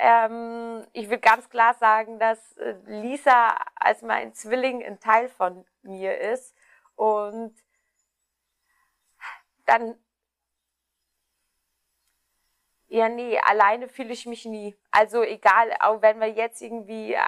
Ähm, 0.01 0.87
ich 0.93 1.09
will 1.09 1.19
ganz 1.19 1.49
klar 1.49 1.73
sagen, 1.73 2.19
dass 2.19 2.55
äh, 2.57 2.73
Lisa 2.85 3.53
als 3.75 4.01
mein 4.01 4.33
Zwilling 4.33 4.81
ein 4.83 4.99
Teil 5.01 5.27
von 5.27 5.65
mir 5.81 6.17
ist. 6.17 6.55
Und 6.95 7.53
dann, 9.65 9.95
ja, 12.87 13.09
nee, 13.09 13.37
alleine 13.39 13.89
fühle 13.89 14.13
ich 14.13 14.25
mich 14.25 14.45
nie. 14.45 14.77
Also 14.89 15.21
egal, 15.21 15.69
auch 15.81 16.01
wenn 16.01 16.19
wir 16.21 16.29
jetzt 16.29 16.61
irgendwie 16.61 17.13
äh, 17.13 17.19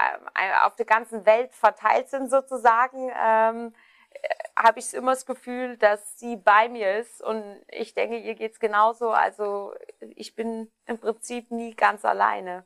auf 0.63 0.75
der 0.75 0.85
ganzen 0.85 1.25
Welt 1.25 1.53
verteilt 1.53 2.09
sind 2.09 2.31
sozusagen, 2.31 3.11
ähm, 3.21 3.75
habe 4.55 4.79
ich 4.79 4.93
immer 4.93 5.13
das 5.13 5.25
Gefühl, 5.25 5.77
dass 5.77 6.19
sie 6.19 6.35
bei 6.35 6.69
mir 6.69 6.97
ist 6.97 7.21
und 7.21 7.43
ich 7.69 7.93
denke, 7.93 8.17
ihr 8.17 8.35
geht's 8.35 8.59
genauso. 8.59 9.09
Also 9.09 9.73
ich 10.15 10.35
bin 10.35 10.71
im 10.85 10.99
Prinzip 10.99 11.51
nie 11.51 11.73
ganz 11.75 12.05
alleine. 12.05 12.65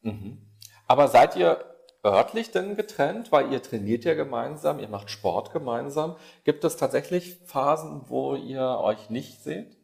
Mhm. 0.00 0.38
Aber 0.86 1.08
seid 1.08 1.36
ihr 1.36 1.64
örtlich 2.04 2.50
denn 2.52 2.76
getrennt? 2.76 3.32
Weil 3.32 3.52
ihr 3.52 3.62
trainiert 3.62 4.04
ja 4.04 4.14
gemeinsam, 4.14 4.78
ihr 4.78 4.88
macht 4.88 5.10
Sport 5.10 5.52
gemeinsam. 5.52 6.16
Gibt 6.44 6.64
es 6.64 6.76
tatsächlich 6.76 7.40
Phasen, 7.46 8.08
wo 8.08 8.36
ihr 8.36 8.62
euch 8.62 9.10
nicht 9.10 9.42
seht? 9.42 9.76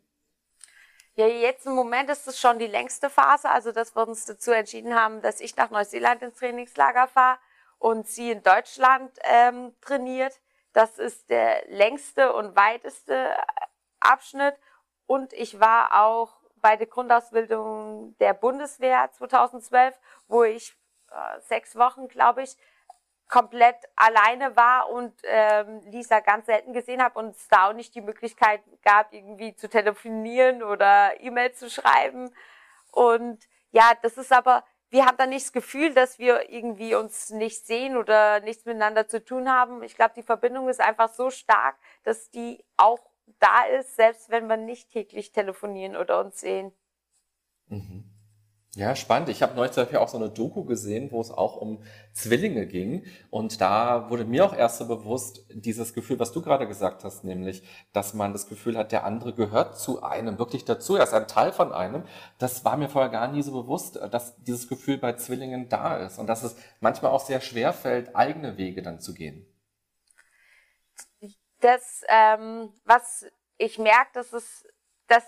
Ja, 1.14 1.26
jetzt 1.26 1.66
im 1.66 1.74
Moment 1.74 2.08
ist 2.08 2.26
es 2.26 2.40
schon 2.40 2.58
die 2.58 2.66
längste 2.66 3.10
Phase, 3.10 3.50
also 3.50 3.70
dass 3.70 3.94
wir 3.94 4.08
uns 4.08 4.24
dazu 4.24 4.50
entschieden 4.50 4.94
haben, 4.94 5.20
dass 5.20 5.40
ich 5.40 5.56
nach 5.56 5.70
Neuseeland 5.70 6.22
ins 6.22 6.38
Trainingslager 6.38 7.06
fahre 7.06 7.38
und 7.78 8.08
sie 8.08 8.30
in 8.30 8.42
Deutschland 8.42 9.10
ähm, 9.24 9.74
trainiert. 9.82 10.40
Das 10.72 10.98
ist 10.98 11.30
der 11.30 11.64
längste 11.68 12.32
und 12.32 12.56
weiteste 12.56 13.36
Abschnitt. 14.00 14.54
Und 15.06 15.32
ich 15.32 15.60
war 15.60 16.02
auch 16.04 16.40
bei 16.56 16.76
der 16.76 16.86
Grundausbildung 16.86 18.16
der 18.18 18.34
Bundeswehr 18.34 19.10
2012, 19.12 19.98
wo 20.28 20.44
ich 20.44 20.74
äh, 21.10 21.40
sechs 21.40 21.76
Wochen, 21.76 22.08
glaube 22.08 22.42
ich, 22.42 22.56
komplett 23.28 23.76
alleine 23.96 24.56
war 24.56 24.90
und 24.90 25.14
ähm, 25.24 25.80
Lisa 25.86 26.20
ganz 26.20 26.46
selten 26.46 26.74
gesehen 26.74 27.02
habe 27.02 27.18
und 27.18 27.30
es 27.30 27.48
da 27.48 27.68
auch 27.68 27.72
nicht 27.72 27.94
die 27.94 28.02
Möglichkeit 28.02 28.60
gab, 28.84 29.12
irgendwie 29.12 29.56
zu 29.56 29.70
telefonieren 29.70 30.62
oder 30.62 31.18
E-Mail 31.18 31.52
zu 31.52 31.70
schreiben. 31.70 32.34
Und 32.90 33.42
ja, 33.70 33.92
das 34.02 34.18
ist 34.18 34.32
aber 34.32 34.64
wir 34.92 35.06
haben 35.06 35.16
dann 35.16 35.30
nicht 35.30 35.46
das 35.46 35.52
Gefühl, 35.52 35.94
dass 35.94 36.18
wir 36.18 36.50
irgendwie 36.50 36.94
uns 36.94 37.30
nicht 37.30 37.66
sehen 37.66 37.96
oder 37.96 38.40
nichts 38.40 38.66
miteinander 38.66 39.08
zu 39.08 39.24
tun 39.24 39.48
haben. 39.48 39.82
Ich 39.82 39.94
glaube, 39.94 40.12
die 40.14 40.22
Verbindung 40.22 40.68
ist 40.68 40.80
einfach 40.80 41.08
so 41.08 41.30
stark, 41.30 41.76
dass 42.04 42.30
die 42.30 42.62
auch 42.76 43.00
da 43.38 43.64
ist, 43.64 43.96
selbst 43.96 44.28
wenn 44.28 44.48
wir 44.48 44.58
nicht 44.58 44.90
täglich 44.90 45.32
telefonieren 45.32 45.96
oder 45.96 46.20
uns 46.20 46.40
sehen. 46.40 46.72
Mhm. 47.68 48.11
Ja, 48.74 48.96
spannend. 48.96 49.28
Ich 49.28 49.42
habe 49.42 49.54
neulich 49.54 49.74
dafür 49.74 50.00
auch 50.00 50.08
so 50.08 50.16
eine 50.16 50.30
Doku 50.30 50.64
gesehen, 50.64 51.10
wo 51.12 51.20
es 51.20 51.30
auch 51.30 51.56
um 51.56 51.82
Zwillinge 52.14 52.66
ging. 52.66 53.04
Und 53.28 53.60
da 53.60 54.08
wurde 54.08 54.24
mir 54.24 54.46
auch 54.46 54.56
erst 54.56 54.78
so 54.78 54.88
bewusst, 54.88 55.44
dieses 55.50 55.92
Gefühl, 55.92 56.18
was 56.18 56.32
du 56.32 56.40
gerade 56.40 56.66
gesagt 56.66 57.04
hast, 57.04 57.22
nämlich, 57.22 57.62
dass 57.92 58.14
man 58.14 58.32
das 58.32 58.48
Gefühl 58.48 58.78
hat, 58.78 58.90
der 58.90 59.04
andere 59.04 59.34
gehört 59.34 59.78
zu 59.78 60.02
einem, 60.02 60.38
wirklich 60.38 60.64
dazu, 60.64 60.96
er 60.96 61.04
ist 61.04 61.12
ein 61.12 61.28
Teil 61.28 61.52
von 61.52 61.70
einem. 61.70 62.04
Das 62.38 62.64
war 62.64 62.78
mir 62.78 62.88
vorher 62.88 63.10
gar 63.10 63.28
nie 63.28 63.42
so 63.42 63.52
bewusst, 63.52 63.96
dass 64.10 64.36
dieses 64.42 64.68
Gefühl 64.68 64.96
bei 64.96 65.12
Zwillingen 65.12 65.68
da 65.68 65.98
ist 65.98 66.18
und 66.18 66.26
dass 66.26 66.42
es 66.42 66.56
manchmal 66.80 67.10
auch 67.10 67.20
sehr 67.20 67.42
schwer 67.42 67.74
fällt, 67.74 68.16
eigene 68.16 68.56
Wege 68.56 68.80
dann 68.80 69.00
zu 69.00 69.12
gehen. 69.12 69.46
Das, 71.60 72.02
ähm, 72.08 72.72
was 72.86 73.26
ich 73.58 73.78
merke, 73.78 74.12
dass 74.14 74.32
es, 74.32 74.64
dass 75.08 75.24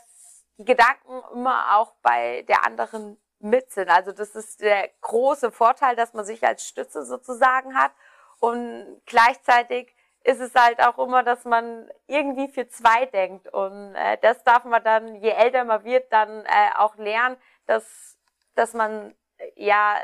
die 0.57 0.65
Gedanken 0.65 1.21
immer 1.35 1.77
auch 1.77 1.93
bei 2.01 2.43
der 2.49 2.65
anderen 2.65 3.19
mit 3.45 3.71
sind. 3.71 3.89
Also 3.89 4.13
das 4.13 4.35
ist 4.35 4.61
der 4.61 4.89
große 5.03 5.53
Vorteil, 5.53 5.95
dass 5.97 6.15
man 6.15 6.25
sich 6.25 6.43
als 6.45 6.67
Stütze 6.67 7.05
sozusagen 7.05 7.77
hat. 7.77 7.93
Und 8.41 9.01
gleichzeitig 9.07 9.95
ist 10.25 10.41
es 10.41 10.55
halt 10.55 10.81
auch 10.81 10.99
immer, 10.99 11.23
dass 11.23 11.45
man 11.45 11.89
irgendwie 12.07 12.49
für 12.49 12.67
zwei 12.69 13.07
denkt. 13.07 13.47
Und 13.49 13.95
äh, 13.95 14.19
das 14.23 14.43
darf 14.43 14.65
man 14.65 14.83
dann, 14.83 15.17
je 15.17 15.31
älter 15.31 15.65
man 15.65 15.85
wird, 15.85 16.11
dann 16.13 16.45
äh, 16.47 16.71
auch 16.77 16.97
lernen, 16.97 17.37
dass, 17.67 18.17
dass 18.55 18.73
man 18.73 19.15
äh, 19.37 19.53
ja 19.57 19.97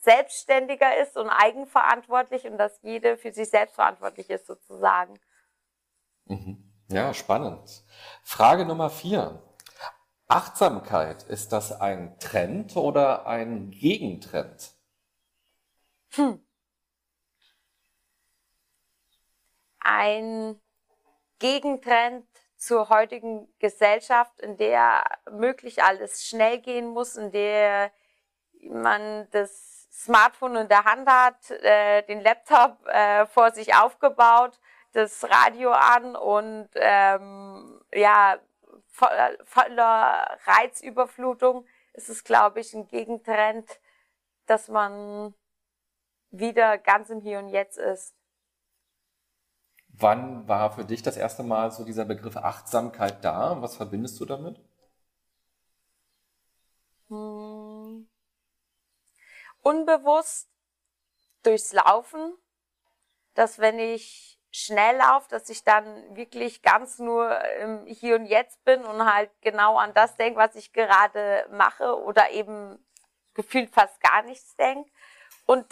selbstständiger 0.00 0.96
ist 0.98 1.16
und 1.16 1.28
eigenverantwortlich 1.28 2.46
und 2.46 2.58
dass 2.58 2.80
jede 2.82 3.16
für 3.16 3.32
sich 3.32 3.50
selbst 3.50 3.76
verantwortlich 3.76 4.28
ist 4.30 4.46
sozusagen. 4.46 5.14
Mhm. 6.24 6.64
Ja, 6.88 7.14
spannend. 7.14 7.84
Frage 8.22 8.64
Nummer 8.64 8.90
vier. 8.90 9.42
Achtsamkeit, 10.28 11.22
ist 11.22 11.52
das 11.52 11.80
ein 11.80 12.18
Trend 12.18 12.76
oder 12.76 13.26
ein 13.26 13.70
Gegentrend? 13.70 14.74
Hm. 16.10 16.44
Ein 19.80 20.60
Gegentrend 21.38 22.26
zur 22.56 22.90
heutigen 22.90 23.48
Gesellschaft, 23.58 24.38
in 24.40 24.58
der 24.58 25.02
möglich 25.30 25.82
alles 25.82 26.26
schnell 26.26 26.60
gehen 26.60 26.88
muss, 26.88 27.16
in 27.16 27.32
der 27.32 27.90
man 28.60 29.28
das 29.30 29.88
Smartphone 29.90 30.56
in 30.56 30.68
der 30.68 30.84
Hand 30.84 31.08
hat, 31.08 31.50
äh, 31.50 32.02
den 32.02 32.20
Laptop 32.20 32.86
äh, 32.86 33.24
vor 33.26 33.52
sich 33.52 33.74
aufgebaut, 33.74 34.60
das 34.92 35.24
Radio 35.24 35.70
an 35.70 36.16
und 36.16 36.68
ähm, 36.74 37.80
ja 37.94 38.38
voller 38.98 40.38
Reizüberflutung 40.44 41.66
ist 41.92 42.08
es, 42.08 42.24
glaube 42.24 42.60
ich, 42.60 42.74
ein 42.74 42.88
Gegentrend, 42.88 43.68
dass 44.46 44.68
man 44.68 45.34
wieder 46.30 46.78
ganz 46.78 47.10
im 47.10 47.20
Hier 47.20 47.38
und 47.38 47.48
Jetzt 47.48 47.78
ist. 47.78 48.14
Wann 49.88 50.46
war 50.46 50.70
für 50.72 50.84
dich 50.84 51.02
das 51.02 51.16
erste 51.16 51.42
Mal 51.42 51.72
so 51.72 51.84
dieser 51.84 52.04
Begriff 52.04 52.36
Achtsamkeit 52.36 53.24
da? 53.24 53.60
Was 53.60 53.76
verbindest 53.76 54.20
du 54.20 54.26
damit? 54.26 54.60
Hm. 57.08 58.08
Unbewusst 59.62 60.48
durchs 61.42 61.72
Laufen, 61.72 62.36
dass 63.34 63.58
wenn 63.58 63.78
ich 63.78 64.37
schnell 64.50 64.96
laufe, 64.96 65.28
dass 65.28 65.48
ich 65.50 65.64
dann 65.64 66.16
wirklich 66.16 66.62
ganz 66.62 66.98
nur 66.98 67.38
im 67.60 67.86
Hier 67.86 68.16
und 68.16 68.26
Jetzt 68.26 68.64
bin 68.64 68.84
und 68.84 69.04
halt 69.04 69.30
genau 69.40 69.76
an 69.76 69.92
das 69.94 70.16
denke, 70.16 70.38
was 70.38 70.54
ich 70.54 70.72
gerade 70.72 71.46
mache 71.50 72.00
oder 72.02 72.30
eben 72.30 72.84
gefühlt 73.34 73.70
fast 73.70 74.00
gar 74.00 74.22
nichts 74.22 74.56
denke. 74.56 74.90
Und 75.46 75.66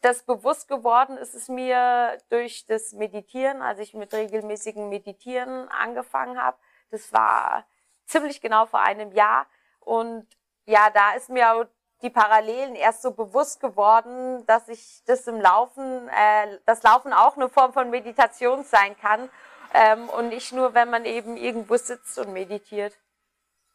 das 0.00 0.22
bewusst 0.22 0.68
geworden 0.68 1.16
ist 1.16 1.34
es 1.34 1.48
mir 1.48 2.18
durch 2.28 2.66
das 2.66 2.92
Meditieren, 2.92 3.62
als 3.62 3.80
ich 3.80 3.94
mit 3.94 4.12
regelmäßigen 4.12 4.88
Meditieren 4.88 5.68
angefangen 5.68 6.40
habe. 6.40 6.58
Das 6.90 7.12
war 7.12 7.66
ziemlich 8.06 8.40
genau 8.40 8.66
vor 8.66 8.80
einem 8.80 9.12
Jahr. 9.12 9.46
Und 9.80 10.26
ja, 10.66 10.90
da 10.90 11.12
ist 11.14 11.30
mir 11.30 11.68
die 12.02 12.10
Parallelen 12.10 12.74
erst 12.74 13.02
so 13.02 13.10
bewusst 13.10 13.60
geworden, 13.60 14.44
dass 14.46 14.68
ich 14.68 15.02
das 15.06 15.26
im 15.26 15.40
Laufen, 15.40 16.08
äh, 16.08 16.58
das 16.66 16.82
Laufen 16.82 17.12
auch 17.12 17.36
eine 17.36 17.48
Form 17.48 17.72
von 17.72 17.90
Meditation 17.90 18.64
sein 18.64 18.96
kann 19.00 19.28
ähm, 19.74 20.08
und 20.08 20.28
nicht 20.28 20.52
nur, 20.52 20.74
wenn 20.74 20.90
man 20.90 21.04
eben 21.04 21.36
irgendwo 21.36 21.76
sitzt 21.76 22.18
und 22.18 22.32
meditiert. 22.32 22.96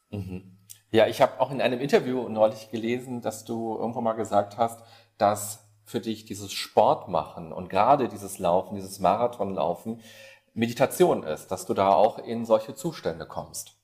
Mhm. 0.10 0.58
Ja, 0.92 1.08
ich 1.08 1.22
habe 1.22 1.40
auch 1.42 1.52
in 1.52 1.62
einem 1.62 1.80
Interview 1.80 2.30
neulich 2.30 2.70
gelesen, 2.70 3.22
dass 3.22 3.46
du 3.46 3.78
irgendwo 3.78 4.02
mal 4.02 4.14
gesagt 4.14 4.58
hast, 4.58 4.84
dass 5.18 5.64
für 5.86 6.00
dich 6.00 6.26
dieses 6.26 6.54
Sport 6.54 7.08
machen 7.10 7.52
und 7.52 7.70
gerade 7.70 8.08
dieses 8.08 8.40
Laufen, 8.40 8.76
dieses 8.76 9.00
Marathonlaufen 9.00 10.02
Meditation 10.54 11.24
ist, 11.24 11.48
dass 11.48 11.66
du 11.66 11.74
da 11.74 11.90
auch 11.90 12.20
in 12.20 12.46
solche 12.46 12.76
Zustände 12.76 13.26
kommst. 13.26 13.76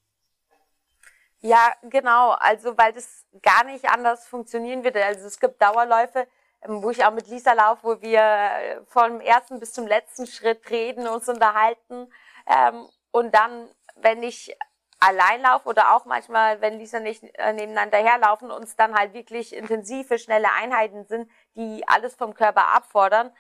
Ja, 1.42 1.74
genau. 1.84 2.32
Also, 2.32 2.78
weil 2.78 2.94
das 2.94 3.26
gar 3.42 3.64
nicht 3.64 3.90
anders 3.90 4.28
funktionieren 4.28 4.84
wird. 4.84 4.98
Also, 4.98 5.26
es 5.28 5.40
gibt 5.40 5.62
Dauerläufe, 5.62 6.28
ähm, 6.64 6.84
wo 6.84 6.90
ich 6.90 7.04
auch 7.06 7.12
mit 7.12 7.28
Lisa 7.28 7.54
laufe, 7.54 7.84
wo 7.84 8.02
wir 8.02 8.20
äh, 8.22 8.82
vom 8.86 9.22
ersten 9.22 9.60
bis 9.60 9.72
zum 9.74 9.88
letzten 9.88 10.28
Schritt 10.28 10.70
reden, 10.70 11.08
uns 11.08 11.30
unterhalten. 11.30 12.12
Ähm, 12.48 12.88
und 13.12 13.34
dann, 13.34 13.70
wenn 13.96 14.22
ich 14.24 14.56
allein 15.00 15.42
laufe 15.42 15.70
oder 15.70 15.96
auch 15.96 16.06
manchmal, 16.06 16.60
wenn 16.62 16.78
Lisa 16.78 17.00
nicht 17.00 17.24
äh, 17.38 17.54
nebeneinander 17.54 18.00
herlaufen, 18.00 18.52
uns 18.52 18.76
dann 18.76 18.94
halt 18.96 19.14
wirklich 19.14 19.56
intensive, 19.56 20.20
schnelle 20.20 20.52
Einheiten 20.52 21.06
sind, 21.06 21.32
die 21.56 21.88
alles 21.88 22.16
vom 22.16 22.34
Körper 22.34 22.76
abfordern, 22.76 23.32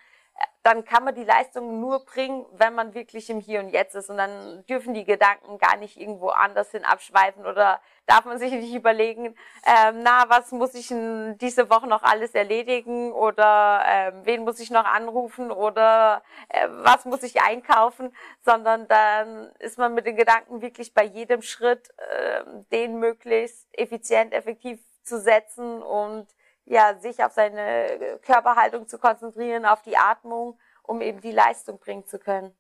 dann 0.64 0.84
kann 0.84 1.06
man 1.06 1.16
die 1.16 1.24
Leistung 1.24 1.80
nur 1.80 2.04
bringen, 2.04 2.46
wenn 2.52 2.76
man 2.76 2.94
wirklich 2.94 3.30
im 3.30 3.40
Hier 3.40 3.62
und 3.62 3.70
Jetzt 3.70 3.96
ist. 3.96 4.10
Und 4.10 4.18
dann 4.18 4.66
dürfen 4.66 4.94
die 4.94 5.06
Gedanken 5.06 5.58
gar 5.58 5.78
nicht 5.78 5.98
irgendwo 5.98 6.30
anders 6.30 6.72
hin 6.72 6.84
abschweifen. 6.84 7.46
Oder 7.46 7.82
darf 8.06 8.26
man 8.26 8.40
sich 8.40 8.52
nicht 8.52 8.74
überlegen, 8.74 9.36
ähm, 9.66 10.04
na, 10.04 10.26
was 10.28 10.52
muss 10.52 10.76
ich 10.76 10.90
denn 10.90 11.38
diese 11.38 11.70
Woche 11.70 11.88
noch 11.88 12.04
alles 12.04 12.36
erledigen? 12.36 13.14
Oder 13.14 13.84
ähm, 13.88 14.26
wen 14.26 14.44
muss 14.44 14.60
ich 14.60 14.70
noch 14.70 14.84
anrufen? 14.84 15.50
Oder 15.50 16.24
äh, 16.50 16.68
was 16.70 17.06
muss 17.06 17.24
ich 17.24 17.42
einkaufen, 17.42 18.14
sondern 18.44 18.88
dann 18.90 19.52
ist 19.60 19.78
man 19.78 19.94
mit 19.94 20.06
den 20.06 20.18
Gedanken 20.18 20.62
wirklich 20.62 20.94
bei 20.94 21.06
jedem 21.06 21.42
Schritt, 21.42 21.90
äh, 21.98 22.44
den 22.72 23.00
möglichst 23.00 23.66
effizient, 23.72 24.34
effektiv 24.34 24.82
zu 25.04 25.20
setzen 25.20 25.82
und 25.82 26.28
ja, 26.70 26.96
sich 27.00 27.24
auf 27.24 27.34
seine 27.34 28.20
Körperhaltung 28.22 28.88
zu 28.88 29.00
konzentrieren, 29.00 29.66
auf 29.66 29.82
die 29.82 29.98
Atmung, 29.98 30.58
um 30.84 31.02
eben 31.02 31.20
die 31.20 31.32
Leistung 31.32 31.80
bringen 31.80 32.06
zu 32.06 32.20
können. 32.20 32.54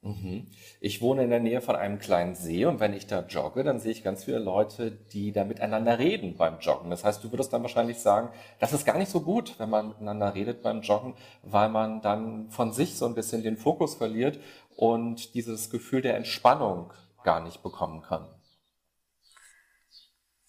Mhm. 0.00 0.50
Ich 0.80 1.00
wohne 1.00 1.22
in 1.22 1.30
der 1.30 1.38
Nähe 1.38 1.60
von 1.60 1.76
einem 1.76 2.00
kleinen 2.00 2.34
See 2.34 2.66
und 2.66 2.80
wenn 2.80 2.92
ich 2.92 3.06
da 3.06 3.20
jogge, 3.20 3.62
dann 3.62 3.78
sehe 3.78 3.92
ich 3.92 4.02
ganz 4.02 4.24
viele 4.24 4.40
Leute, 4.40 4.90
die 4.90 5.30
da 5.30 5.44
miteinander 5.44 6.00
reden 6.00 6.36
beim 6.36 6.58
Joggen. 6.58 6.90
Das 6.90 7.04
heißt, 7.04 7.22
du 7.22 7.30
würdest 7.30 7.52
dann 7.52 7.62
wahrscheinlich 7.62 8.00
sagen, 8.00 8.30
das 8.58 8.72
ist 8.72 8.84
gar 8.84 8.98
nicht 8.98 9.12
so 9.12 9.20
gut, 9.20 9.56
wenn 9.60 9.70
man 9.70 9.90
miteinander 9.90 10.34
redet 10.34 10.60
beim 10.60 10.80
Joggen, 10.80 11.14
weil 11.44 11.68
man 11.68 12.02
dann 12.02 12.50
von 12.50 12.72
sich 12.72 12.98
so 12.98 13.06
ein 13.06 13.14
bisschen 13.14 13.44
den 13.44 13.56
Fokus 13.56 13.94
verliert 13.94 14.40
und 14.74 15.34
dieses 15.34 15.70
Gefühl 15.70 16.02
der 16.02 16.16
Entspannung 16.16 16.92
gar 17.22 17.38
nicht 17.38 17.62
bekommen 17.62 18.02
kann. 18.02 18.28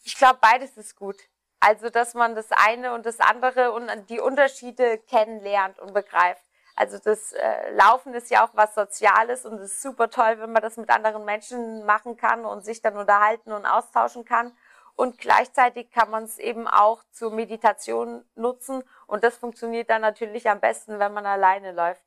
Ich 0.01 0.15
glaube, 0.15 0.39
beides 0.41 0.75
ist 0.75 0.95
gut. 0.95 1.17
Also, 1.65 1.89
dass 1.89 2.13
man 2.13 2.35
das 2.35 2.51
eine 2.51 2.93
und 2.93 3.05
das 3.05 3.21
andere 3.21 3.71
und 3.71 3.89
die 4.09 4.19
Unterschiede 4.19 4.97
kennenlernt 4.97 5.79
und 5.79 5.93
begreift. 5.93 6.43
Also 6.75 6.97
das 6.97 7.31
äh, 7.31 7.71
Laufen 7.75 8.13
ist 8.13 8.29
ja 8.31 8.45
auch 8.45 8.49
was 8.53 8.75
Soziales 8.75 9.45
und 9.45 9.53
es 9.59 9.73
ist 9.73 9.81
super 9.81 10.09
toll, 10.09 10.39
wenn 10.39 10.51
man 10.51 10.61
das 10.61 10.75
mit 10.75 10.89
anderen 10.89 11.23
Menschen 11.23 11.85
machen 11.85 12.17
kann 12.17 12.43
und 12.43 12.65
sich 12.65 12.81
dann 12.81 12.97
unterhalten 12.97 13.53
und 13.53 13.65
austauschen 13.65 14.25
kann. 14.25 14.51
Und 14.95 15.19
gleichzeitig 15.19 15.89
kann 15.91 16.09
man 16.09 16.25
es 16.25 16.37
eben 16.37 16.67
auch 16.67 17.01
zur 17.11 17.31
Meditation 17.31 18.25
nutzen 18.35 18.83
und 19.07 19.23
das 19.23 19.37
funktioniert 19.37 19.89
dann 19.89 20.01
natürlich 20.01 20.49
am 20.49 20.59
besten, 20.59 20.99
wenn 20.99 21.13
man 21.13 21.25
alleine 21.25 21.71
läuft. 21.71 22.03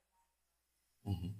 Mhm. 1.05 1.35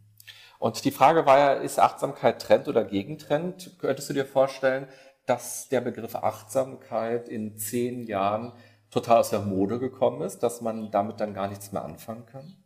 Und 0.59 0.85
die 0.87 0.91
Frage 0.91 1.27
war 1.27 1.39
ja, 1.39 1.53
ist 1.53 1.79
Achtsamkeit 1.79 2.41
Trend 2.41 2.67
oder 2.67 2.85
Gegentrend? 2.85 3.77
Könntest 3.79 4.09
du 4.09 4.15
dir 4.15 4.25
vorstellen, 4.25 4.89
dass 5.27 5.69
der 5.69 5.81
Begriff 5.81 6.15
Achtsamkeit 6.15 7.29
in 7.29 7.57
zehn 7.57 8.05
Jahren 8.05 8.53
total 8.91 9.19
aus 9.19 9.31
der 9.31 9.41
Mode 9.41 9.79
gekommen 9.79 10.23
ist, 10.23 10.43
dass 10.43 10.61
man 10.61 10.91
damit 10.91 11.21
dann 11.21 11.35
gar 11.35 11.49
nichts 11.49 11.73
mehr 11.73 11.85
anfangen 11.85 12.27
kann? 12.27 12.65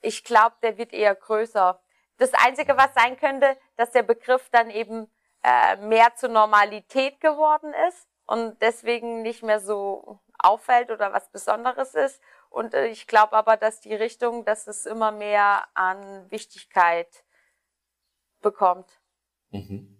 Ich 0.00 0.24
glaube, 0.24 0.56
der 0.62 0.76
wird 0.76 0.92
eher 0.92 1.14
größer. 1.14 1.80
Das 2.18 2.32
Einzige, 2.34 2.76
was 2.76 2.92
sein 2.94 3.16
könnte, 3.16 3.56
dass 3.76 3.90
der 3.90 4.02
Begriff 4.02 4.48
dann 4.50 4.70
eben 4.70 5.08
äh, 5.42 5.76
mehr 5.76 6.14
zur 6.16 6.28
Normalität 6.28 7.20
geworden 7.20 7.72
ist 7.88 8.06
und 8.26 8.60
deswegen 8.60 9.22
nicht 9.22 9.42
mehr 9.42 9.60
so 9.60 10.20
auffällt 10.38 10.90
oder 10.90 11.12
was 11.12 11.30
Besonderes 11.30 11.94
ist. 11.94 12.20
Und 12.50 12.74
äh, 12.74 12.88
ich 12.88 13.06
glaube 13.06 13.32
aber, 13.32 13.56
dass 13.56 13.80
die 13.80 13.94
Richtung, 13.94 14.44
dass 14.44 14.66
es 14.66 14.86
immer 14.86 15.10
mehr 15.10 15.64
an 15.74 16.30
Wichtigkeit 16.30 17.24
bekommt. 18.40 19.00
Mhm. 19.50 19.93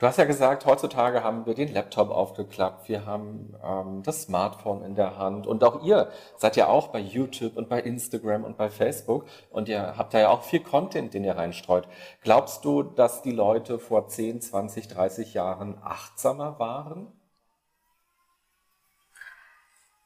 Du 0.00 0.06
hast 0.06 0.16
ja 0.16 0.24
gesagt, 0.24 0.64
heutzutage 0.64 1.22
haben 1.22 1.44
wir 1.44 1.52
den 1.52 1.74
Laptop 1.74 2.08
aufgeklappt, 2.08 2.88
wir 2.88 3.04
haben 3.04 3.54
ähm, 3.62 4.02
das 4.02 4.22
Smartphone 4.22 4.82
in 4.82 4.94
der 4.94 5.18
Hand 5.18 5.46
und 5.46 5.62
auch 5.62 5.82
ihr 5.82 6.10
seid 6.38 6.56
ja 6.56 6.68
auch 6.68 6.88
bei 6.88 7.00
YouTube 7.00 7.54
und 7.58 7.68
bei 7.68 7.82
Instagram 7.82 8.44
und 8.44 8.56
bei 8.56 8.70
Facebook 8.70 9.26
und 9.50 9.68
ihr 9.68 9.98
habt 9.98 10.14
da 10.14 10.20
ja 10.20 10.30
auch 10.30 10.42
viel 10.42 10.60
Content, 10.60 11.12
den 11.12 11.22
ihr 11.22 11.36
reinstreut. 11.36 11.86
Glaubst 12.22 12.64
du, 12.64 12.82
dass 12.82 13.20
die 13.20 13.30
Leute 13.30 13.78
vor 13.78 14.08
10, 14.08 14.40
20, 14.40 14.88
30 14.88 15.34
Jahren 15.34 15.78
achtsamer 15.84 16.58
waren? 16.58 17.12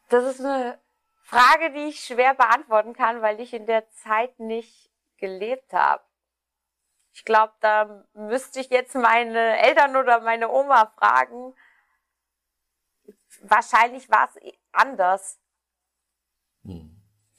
Das 0.09 0.25
ist 0.25 0.41
eine 0.41 0.77
Frage, 1.23 1.73
die 1.73 1.91
ich 1.91 2.01
schwer 2.01 2.35
beantworten 2.35 2.95
kann, 2.95 3.23
weil 3.23 3.39
ich 3.39 3.55
in 3.55 3.67
der 3.67 3.89
Zeit 3.91 4.41
nicht 4.41 4.91
gelebt 5.19 5.73
habe. 5.73 6.03
Ich 7.15 7.25
glaube, 7.25 7.53
da 7.61 8.05
müsste 8.15 8.59
ich 8.59 8.71
jetzt 8.71 8.97
meine 8.97 9.59
Eltern 9.61 9.95
oder 9.95 10.21
meine 10.21 10.51
Oma 10.51 10.93
fragen. 10.99 11.55
Wahrscheinlich 13.43 14.11
war 14.11 14.29
es 14.29 14.53
anders. 14.73 15.39
Hm. 16.65 16.91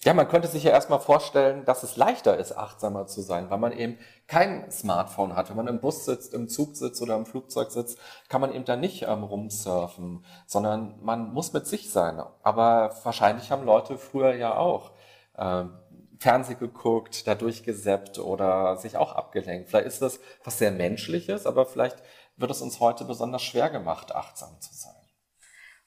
Ja, 0.06 0.14
man 0.14 0.30
könnte 0.30 0.48
sich 0.48 0.64
ja 0.64 0.72
erstmal 0.72 1.00
vorstellen, 1.00 1.66
dass 1.66 1.84
es 1.84 1.98
leichter 1.98 2.38
ist, 2.38 2.56
achtsamer 2.56 3.08
zu 3.08 3.22
sein, 3.22 3.50
weil 3.50 3.58
man 3.58 3.72
eben 3.72 3.98
kein 4.28 4.72
Smartphone 4.72 5.36
hat. 5.36 5.50
Wenn 5.50 5.58
man 5.58 5.68
im 5.68 5.82
Bus 5.82 6.06
sitzt, 6.06 6.34
im 6.34 6.48
Zug 6.48 6.78
sitzt 6.78 7.02
oder 7.02 7.16
im 7.16 7.26
Flugzeug 7.26 7.72
sitzt, 7.72 8.00
kann 8.30 8.40
man 8.40 8.54
eben 8.54 8.66
da 8.66 8.76
nicht 8.76 9.02
ähm, 9.02 9.24
rumsurfen, 9.24 10.24
sondern 10.46 11.04
man 11.04 11.34
muss 11.34 11.54
mit 11.54 11.66
sich 11.68 11.92
sein. 11.92 12.22
Aber 12.44 12.96
wahrscheinlich 13.04 13.52
haben 13.52 13.66
Leute 13.66 13.98
früher 13.98 14.36
ja 14.36 14.56
auch 14.56 14.92
ähm, 15.38 15.74
Fernseh 16.20 16.56
geguckt, 16.56 17.28
dadurch 17.28 17.64
geseppt 17.64 18.20
oder 18.20 18.78
sich 18.78 18.98
auch 18.98 19.14
abgelenkt. 19.14 19.70
Vielleicht 19.70 19.88
ist 19.88 20.02
das 20.02 20.20
was 20.44 20.58
sehr 20.58 20.72
Menschliches, 20.72 21.46
aber 21.46 21.66
vielleicht 21.66 21.98
wird 22.38 22.52
es 22.52 22.62
uns 22.62 22.80
heute 22.80 23.06
besonders 23.06 23.44
schwer 23.44 23.70
gemacht, 23.70 24.14
achtsam 24.14 24.60
zu 24.62 24.74
sein. 24.74 24.94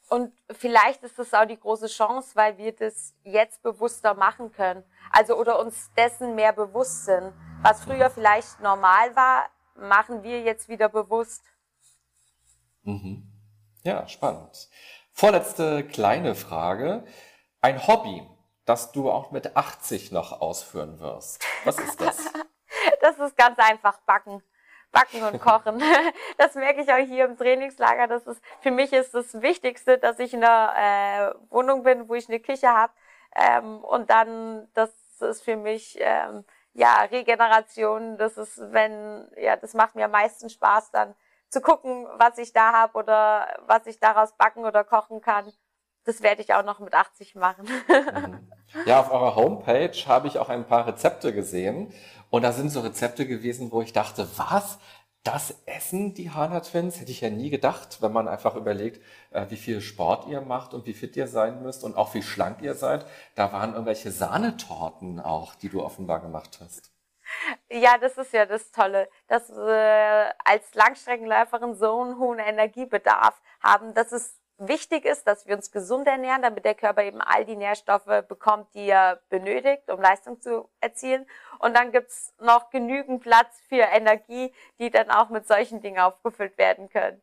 Und 0.09 0.33
vielleicht 0.51 1.03
ist 1.03 1.19
das 1.19 1.35
auch 1.35 1.45
die 1.45 1.59
große 1.59 1.87
Chance, 1.87 2.31
weil 2.35 2.57
wir 2.57 2.75
das 2.75 3.15
jetzt 3.25 3.63
bewusster 3.63 4.15
machen 4.15 4.53
können. 4.53 4.83
Also 5.11 5.37
oder 5.37 5.59
uns 5.59 5.91
dessen 5.97 6.35
mehr 6.35 6.55
bewusst 6.55 7.05
sind. 7.05 7.35
Was 7.63 7.85
früher 7.85 8.09
vielleicht 8.09 8.61
normal 8.61 9.15
war, 9.15 9.51
machen 9.75 10.23
wir 10.23 10.41
jetzt 10.43 10.69
wieder 10.69 10.89
bewusst. 10.89 11.43
Mhm. 12.83 13.31
Ja, 13.85 14.09
spannend. 14.09 14.69
Vorletzte 15.13 15.87
kleine 15.87 16.35
Frage. 16.35 17.05
Ein 17.61 17.87
Hobby, 17.87 18.27
das 18.69 18.93
du 18.93 19.11
auch 19.11 19.31
mit 19.31 19.57
80 19.57 20.13
noch 20.13 20.43
ausführen 20.43 21.01
wirst. 21.01 21.43
Was 21.65 21.79
ist 21.79 22.01
das? 22.01 22.33
das 23.01 23.19
ist 23.19 23.37
ganz 23.37 23.59
einfach 23.59 23.99
Backen. 24.01 24.43
Backen 24.93 25.23
und 25.23 25.41
Kochen. 25.41 25.83
Das 26.37 26.55
merke 26.55 26.83
ich 26.83 26.93
auch 26.93 26.97
hier 26.97 27.25
im 27.25 27.37
Trainingslager. 27.37 28.07
Das 28.07 28.27
ist, 28.27 28.43
für 28.61 28.71
mich 28.71 28.93
ist 28.93 29.15
das 29.15 29.41
Wichtigste, 29.41 29.99
dass 29.99 30.19
ich 30.19 30.35
in 30.35 30.45
einer 30.45 30.73
äh, 30.77 31.35
Wohnung 31.51 31.83
bin, 31.83 32.09
wo 32.09 32.15
ich 32.15 32.29
eine 32.29 32.41
Küche 32.41 32.69
habe. 32.69 32.93
Ähm, 33.35 33.83
und 33.85 34.11
dann, 34.11 34.69
das 34.75 34.91
ist 35.21 35.43
für 35.43 35.57
mich, 35.57 35.97
ähm, 36.01 36.45
ja, 36.75 37.03
Regeneration. 37.11 38.19
Das 38.19 38.37
ist, 38.37 38.61
wenn, 38.73 39.31
ja, 39.37 39.57
das 39.57 39.75
macht 39.75 39.95
mir 39.95 40.05
am 40.05 40.11
meisten 40.13 40.49
Spaß 40.49 40.91
dann 40.91 41.15
zu 41.49 41.61
gucken, 41.61 42.07
was 42.15 42.39
ich 42.39 42.53
da 42.53 42.73
habe 42.73 42.99
oder 42.99 43.49
was 43.67 43.87
ich 43.87 43.99
daraus 43.99 44.37
backen 44.37 44.65
oder 44.65 44.85
kochen 44.85 45.21
kann. 45.21 45.53
Das 46.05 46.23
werde 46.23 46.43
ich 46.43 46.55
auch 46.55 46.65
noch 46.65 46.81
mit 46.81 46.95
80 46.95 47.35
machen. 47.35 47.67
Mhm. 47.89 48.58
Ja, 48.87 49.01
auf 49.01 49.11
eurer 49.11 49.37
Homepage 49.37 49.97
habe 50.07 50.29
ich 50.29 50.39
auch 50.39 50.49
ein 50.49 50.67
paar 50.67 50.87
Rezepte 50.87 51.33
gesehen. 51.33 51.93
Und 52.31 52.43
da 52.43 52.53
sind 52.53 52.71
so 52.71 52.81
Rezepte 52.81 53.27
gewesen, 53.27 53.73
wo 53.73 53.83
ich 53.83 53.93
dachte, 53.93 54.29
was? 54.37 54.79
Das 55.25 55.55
essen 55.67 56.15
die 56.15 56.31
Hana 56.31 56.61
Twins? 56.61 57.01
Hätte 57.01 57.11
ich 57.11 57.21
ja 57.21 57.31
nie 57.31 57.51
gedacht, 57.51 58.01
wenn 58.01 58.13
man 58.13 58.29
einfach 58.29 58.55
überlegt, 58.55 59.03
äh, 59.31 59.47
wie 59.49 59.57
viel 59.57 59.81
Sport 59.81 60.29
ihr 60.29 60.41
macht 60.41 60.75
und 60.75 60.87
wie 60.87 60.95
fit 60.95 61.17
ihr 61.17 61.27
sein 61.27 61.63
müsst 61.63 61.85
und 61.85 61.97
auch 61.97 62.15
wie 62.15 62.23
schlank 62.23 62.63
ihr 62.63 62.75
seid. 62.75 63.05
Da 63.35 63.53
waren 63.53 63.73
irgendwelche 63.73 64.11
Sahnetorten 64.11 65.21
auch, 65.21 65.55
die 65.55 65.69
du 65.69 65.83
offenbar 65.83 66.21
gemacht 66.21 66.59
hast. 66.63 66.93
Ja, 67.71 67.99
das 67.99 68.17
ist 68.17 68.33
ja 68.33 68.47
das 68.47 68.71
Tolle, 68.71 69.09
dass 69.27 69.51
wir 69.51 70.33
als 70.45 70.75
Langstreckenläuferin 70.75 71.75
so 71.75 72.01
einen 72.01 72.19
hohen 72.19 72.39
Energiebedarf 72.39 73.41
haben, 73.63 73.93
dass 73.95 74.13
es 74.13 74.38
wichtig 74.59 75.05
ist, 75.05 75.27
dass 75.27 75.47
wir 75.47 75.57
uns 75.57 75.71
gesund 75.71 76.07
ernähren, 76.07 76.43
damit 76.43 76.65
der 76.65 76.75
Körper 76.75 77.03
eben 77.03 77.21
all 77.21 77.45
die 77.45 77.57
Nährstoffe 77.57 78.25
bekommt, 78.29 78.75
die 78.75 78.89
er 78.89 79.21
benötigt, 79.29 79.91
um 79.91 80.01
Leistung 80.01 80.41
zu 80.41 80.69
erzielen. 80.81 81.27
Und 81.59 81.77
dann 81.77 81.93
gibt's 81.93 82.35
noch 82.41 82.71
genügend 82.71 83.23
Platz 83.23 83.61
für 83.69 83.83
Energie, 83.83 84.53
die 84.79 84.91
dann 84.91 85.11
auch 85.11 85.29
mit 85.29 85.47
solchen 85.47 85.81
Dingen 85.81 86.01
aufgefüllt 86.01 86.59
werden 86.59 86.89
können. 86.89 87.23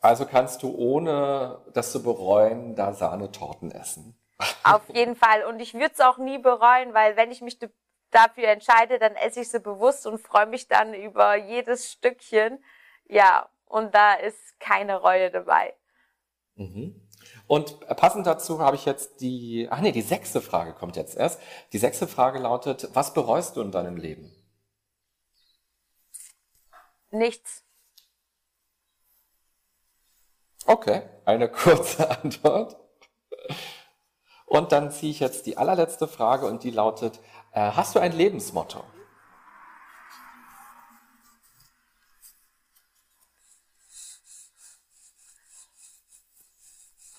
Also 0.00 0.26
kannst 0.26 0.62
du 0.62 0.74
ohne 0.76 1.62
das 1.72 1.92
zu 1.92 2.02
bereuen, 2.02 2.74
da 2.74 2.92
Sahnetorten 2.92 3.70
essen. 3.70 4.18
Auf 4.62 4.82
jeden 4.90 5.16
Fall. 5.16 5.44
Und 5.44 5.60
ich 5.60 5.74
würde 5.74 5.92
es 5.94 6.00
auch 6.00 6.18
nie 6.18 6.38
bereuen, 6.38 6.92
weil 6.92 7.16
wenn 7.16 7.30
ich 7.30 7.40
mich 7.40 7.58
dafür 8.10 8.48
entscheide, 8.48 8.98
dann 8.98 9.14
esse 9.14 9.40
ich 9.40 9.48
sie 9.48 9.60
bewusst 9.60 10.06
und 10.06 10.18
freue 10.18 10.46
mich 10.46 10.68
dann 10.68 10.92
über 10.92 11.36
jedes 11.36 11.90
Stückchen. 11.90 12.62
Ja, 13.06 13.48
und 13.66 13.94
da 13.94 14.14
ist 14.14 14.60
keine 14.60 14.96
Reue 14.96 15.30
dabei. 15.30 15.74
Mhm. 16.56 17.00
Und 17.46 17.80
passend 17.96 18.26
dazu 18.26 18.60
habe 18.60 18.76
ich 18.76 18.84
jetzt 18.84 19.20
die, 19.20 19.68
ach 19.70 19.80
nee, 19.80 19.92
die 19.92 20.02
sechste 20.02 20.40
Frage 20.40 20.72
kommt 20.72 20.96
jetzt 20.96 21.16
erst. 21.16 21.40
Die 21.72 21.78
sechste 21.78 22.06
Frage 22.06 22.38
lautet, 22.38 22.88
was 22.94 23.14
bereust 23.14 23.56
du 23.56 23.60
in 23.60 23.70
deinem 23.70 23.96
Leben? 23.96 24.32
Nichts. 27.10 27.62
Okay, 30.66 31.02
eine 31.24 31.48
kurze 31.50 32.10
Antwort. 32.10 32.76
Und 34.46 34.72
dann 34.72 34.90
ziehe 34.90 35.10
ich 35.10 35.20
jetzt 35.20 35.46
die 35.46 35.56
allerletzte 35.56 36.08
Frage 36.08 36.46
und 36.46 36.62
die 36.62 36.70
lautet, 36.70 37.20
äh, 37.52 37.72
hast 37.72 37.94
du 37.94 37.98
ein 37.98 38.12
Lebensmotto? 38.12 38.84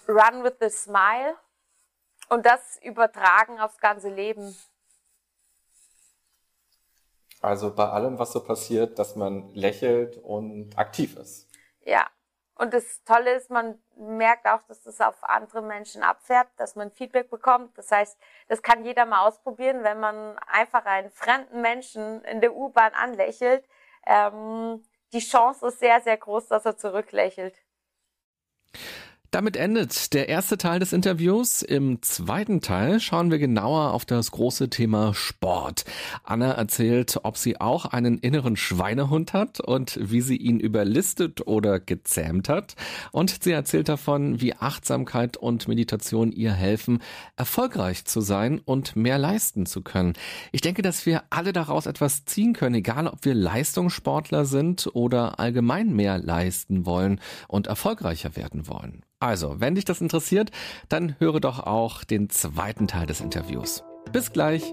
Run 0.07 0.43
with 0.43 0.61
a 0.61 0.69
Smile 0.69 1.35
und 2.29 2.45
das 2.45 2.79
übertragen 2.81 3.59
aufs 3.59 3.77
ganze 3.77 4.09
Leben. 4.09 4.55
Also 7.41 7.73
bei 7.73 7.87
allem, 7.87 8.17
was 8.17 8.31
so 8.31 8.43
passiert, 8.43 8.97
dass 8.97 9.15
man 9.15 9.53
lächelt 9.53 10.17
und 10.17 10.77
aktiv 10.77 11.15
ist. 11.17 11.47
Ja. 11.81 12.07
Und 12.57 12.73
das 12.73 13.03
Tolle 13.03 13.33
ist, 13.33 13.49
man 13.49 13.77
merkt 13.97 14.47
auch, 14.47 14.63
dass 14.63 14.81
das 14.81 15.01
auf 15.01 15.21
andere 15.23 15.61
Menschen 15.61 16.03
abfärbt, 16.03 16.57
dass 16.57 16.75
man 16.75 16.89
Feedback 16.89 17.29
bekommt. 17.29 17.77
Das 17.77 17.91
heißt, 17.91 18.17
das 18.47 18.61
kann 18.61 18.85
jeder 18.85 19.05
mal 19.05 19.27
ausprobieren, 19.27 19.83
wenn 19.83 19.99
man 19.99 20.39
einfach 20.47 20.85
einen 20.85 21.11
fremden 21.11 21.61
Menschen 21.61 22.23
in 22.23 22.39
der 22.39 22.55
U-Bahn 22.55 22.93
anlächelt. 22.93 23.67
Ähm, 24.05 24.85
die 25.11 25.19
Chance 25.19 25.67
ist 25.67 25.79
sehr, 25.79 25.99
sehr 25.99 26.15
groß, 26.17 26.47
dass 26.47 26.65
er 26.65 26.77
zurücklächelt. 26.77 27.61
Damit 29.35 29.57
endet 29.57 30.13
der 30.13 30.29
erste 30.29 30.57
Teil 30.57 30.79
des 30.79 30.93
Interviews. 30.93 31.61
Im 31.61 32.01
zweiten 32.01 32.61
Teil 32.61 33.01
schauen 33.01 33.31
wir 33.31 33.37
genauer 33.37 33.91
auf 33.91 34.05
das 34.05 34.31
große 34.31 34.69
Thema 34.69 35.13
Sport. 35.13 35.83
Anna 36.23 36.53
erzählt, 36.53 37.19
ob 37.23 37.35
sie 37.35 37.59
auch 37.59 37.83
einen 37.83 38.17
inneren 38.17 38.55
Schweinehund 38.55 39.33
hat 39.33 39.59
und 39.59 39.99
wie 40.01 40.21
sie 40.21 40.37
ihn 40.37 40.61
überlistet 40.61 41.45
oder 41.47 41.81
gezähmt 41.81 42.47
hat. 42.47 42.75
Und 43.11 43.43
sie 43.43 43.51
erzählt 43.51 43.89
davon, 43.89 44.39
wie 44.39 44.55
Achtsamkeit 44.55 45.35
und 45.35 45.67
Meditation 45.67 46.31
ihr 46.31 46.53
helfen, 46.53 46.99
erfolgreich 47.35 48.05
zu 48.05 48.21
sein 48.21 48.61
und 48.63 48.95
mehr 48.95 49.17
leisten 49.17 49.65
zu 49.65 49.81
können. 49.81 50.13
Ich 50.53 50.61
denke, 50.61 50.81
dass 50.81 51.05
wir 51.05 51.23
alle 51.29 51.51
daraus 51.51 51.87
etwas 51.87 52.23
ziehen 52.23 52.53
können, 52.53 52.75
egal 52.75 53.05
ob 53.05 53.25
wir 53.25 53.33
Leistungssportler 53.33 54.45
sind 54.45 54.89
oder 54.93 55.41
allgemein 55.41 55.93
mehr 55.93 56.19
leisten 56.19 56.85
wollen 56.85 57.19
und 57.49 57.67
erfolgreicher 57.67 58.37
werden 58.37 58.69
wollen. 58.69 59.01
Also, 59.25 59.59
wenn 59.59 59.73
dich 59.73 59.85
das 59.85 60.01
interessiert, 60.01 60.51
dann 60.88 61.15
höre 61.17 61.39
doch 61.39 61.59
auch 61.59 62.03
den 62.03 62.29
zweiten 62.29 62.88
Teil 62.88 63.07
des 63.07 63.21
Interviews. 63.21 63.83
Bis 64.13 64.31
gleich. 64.31 64.71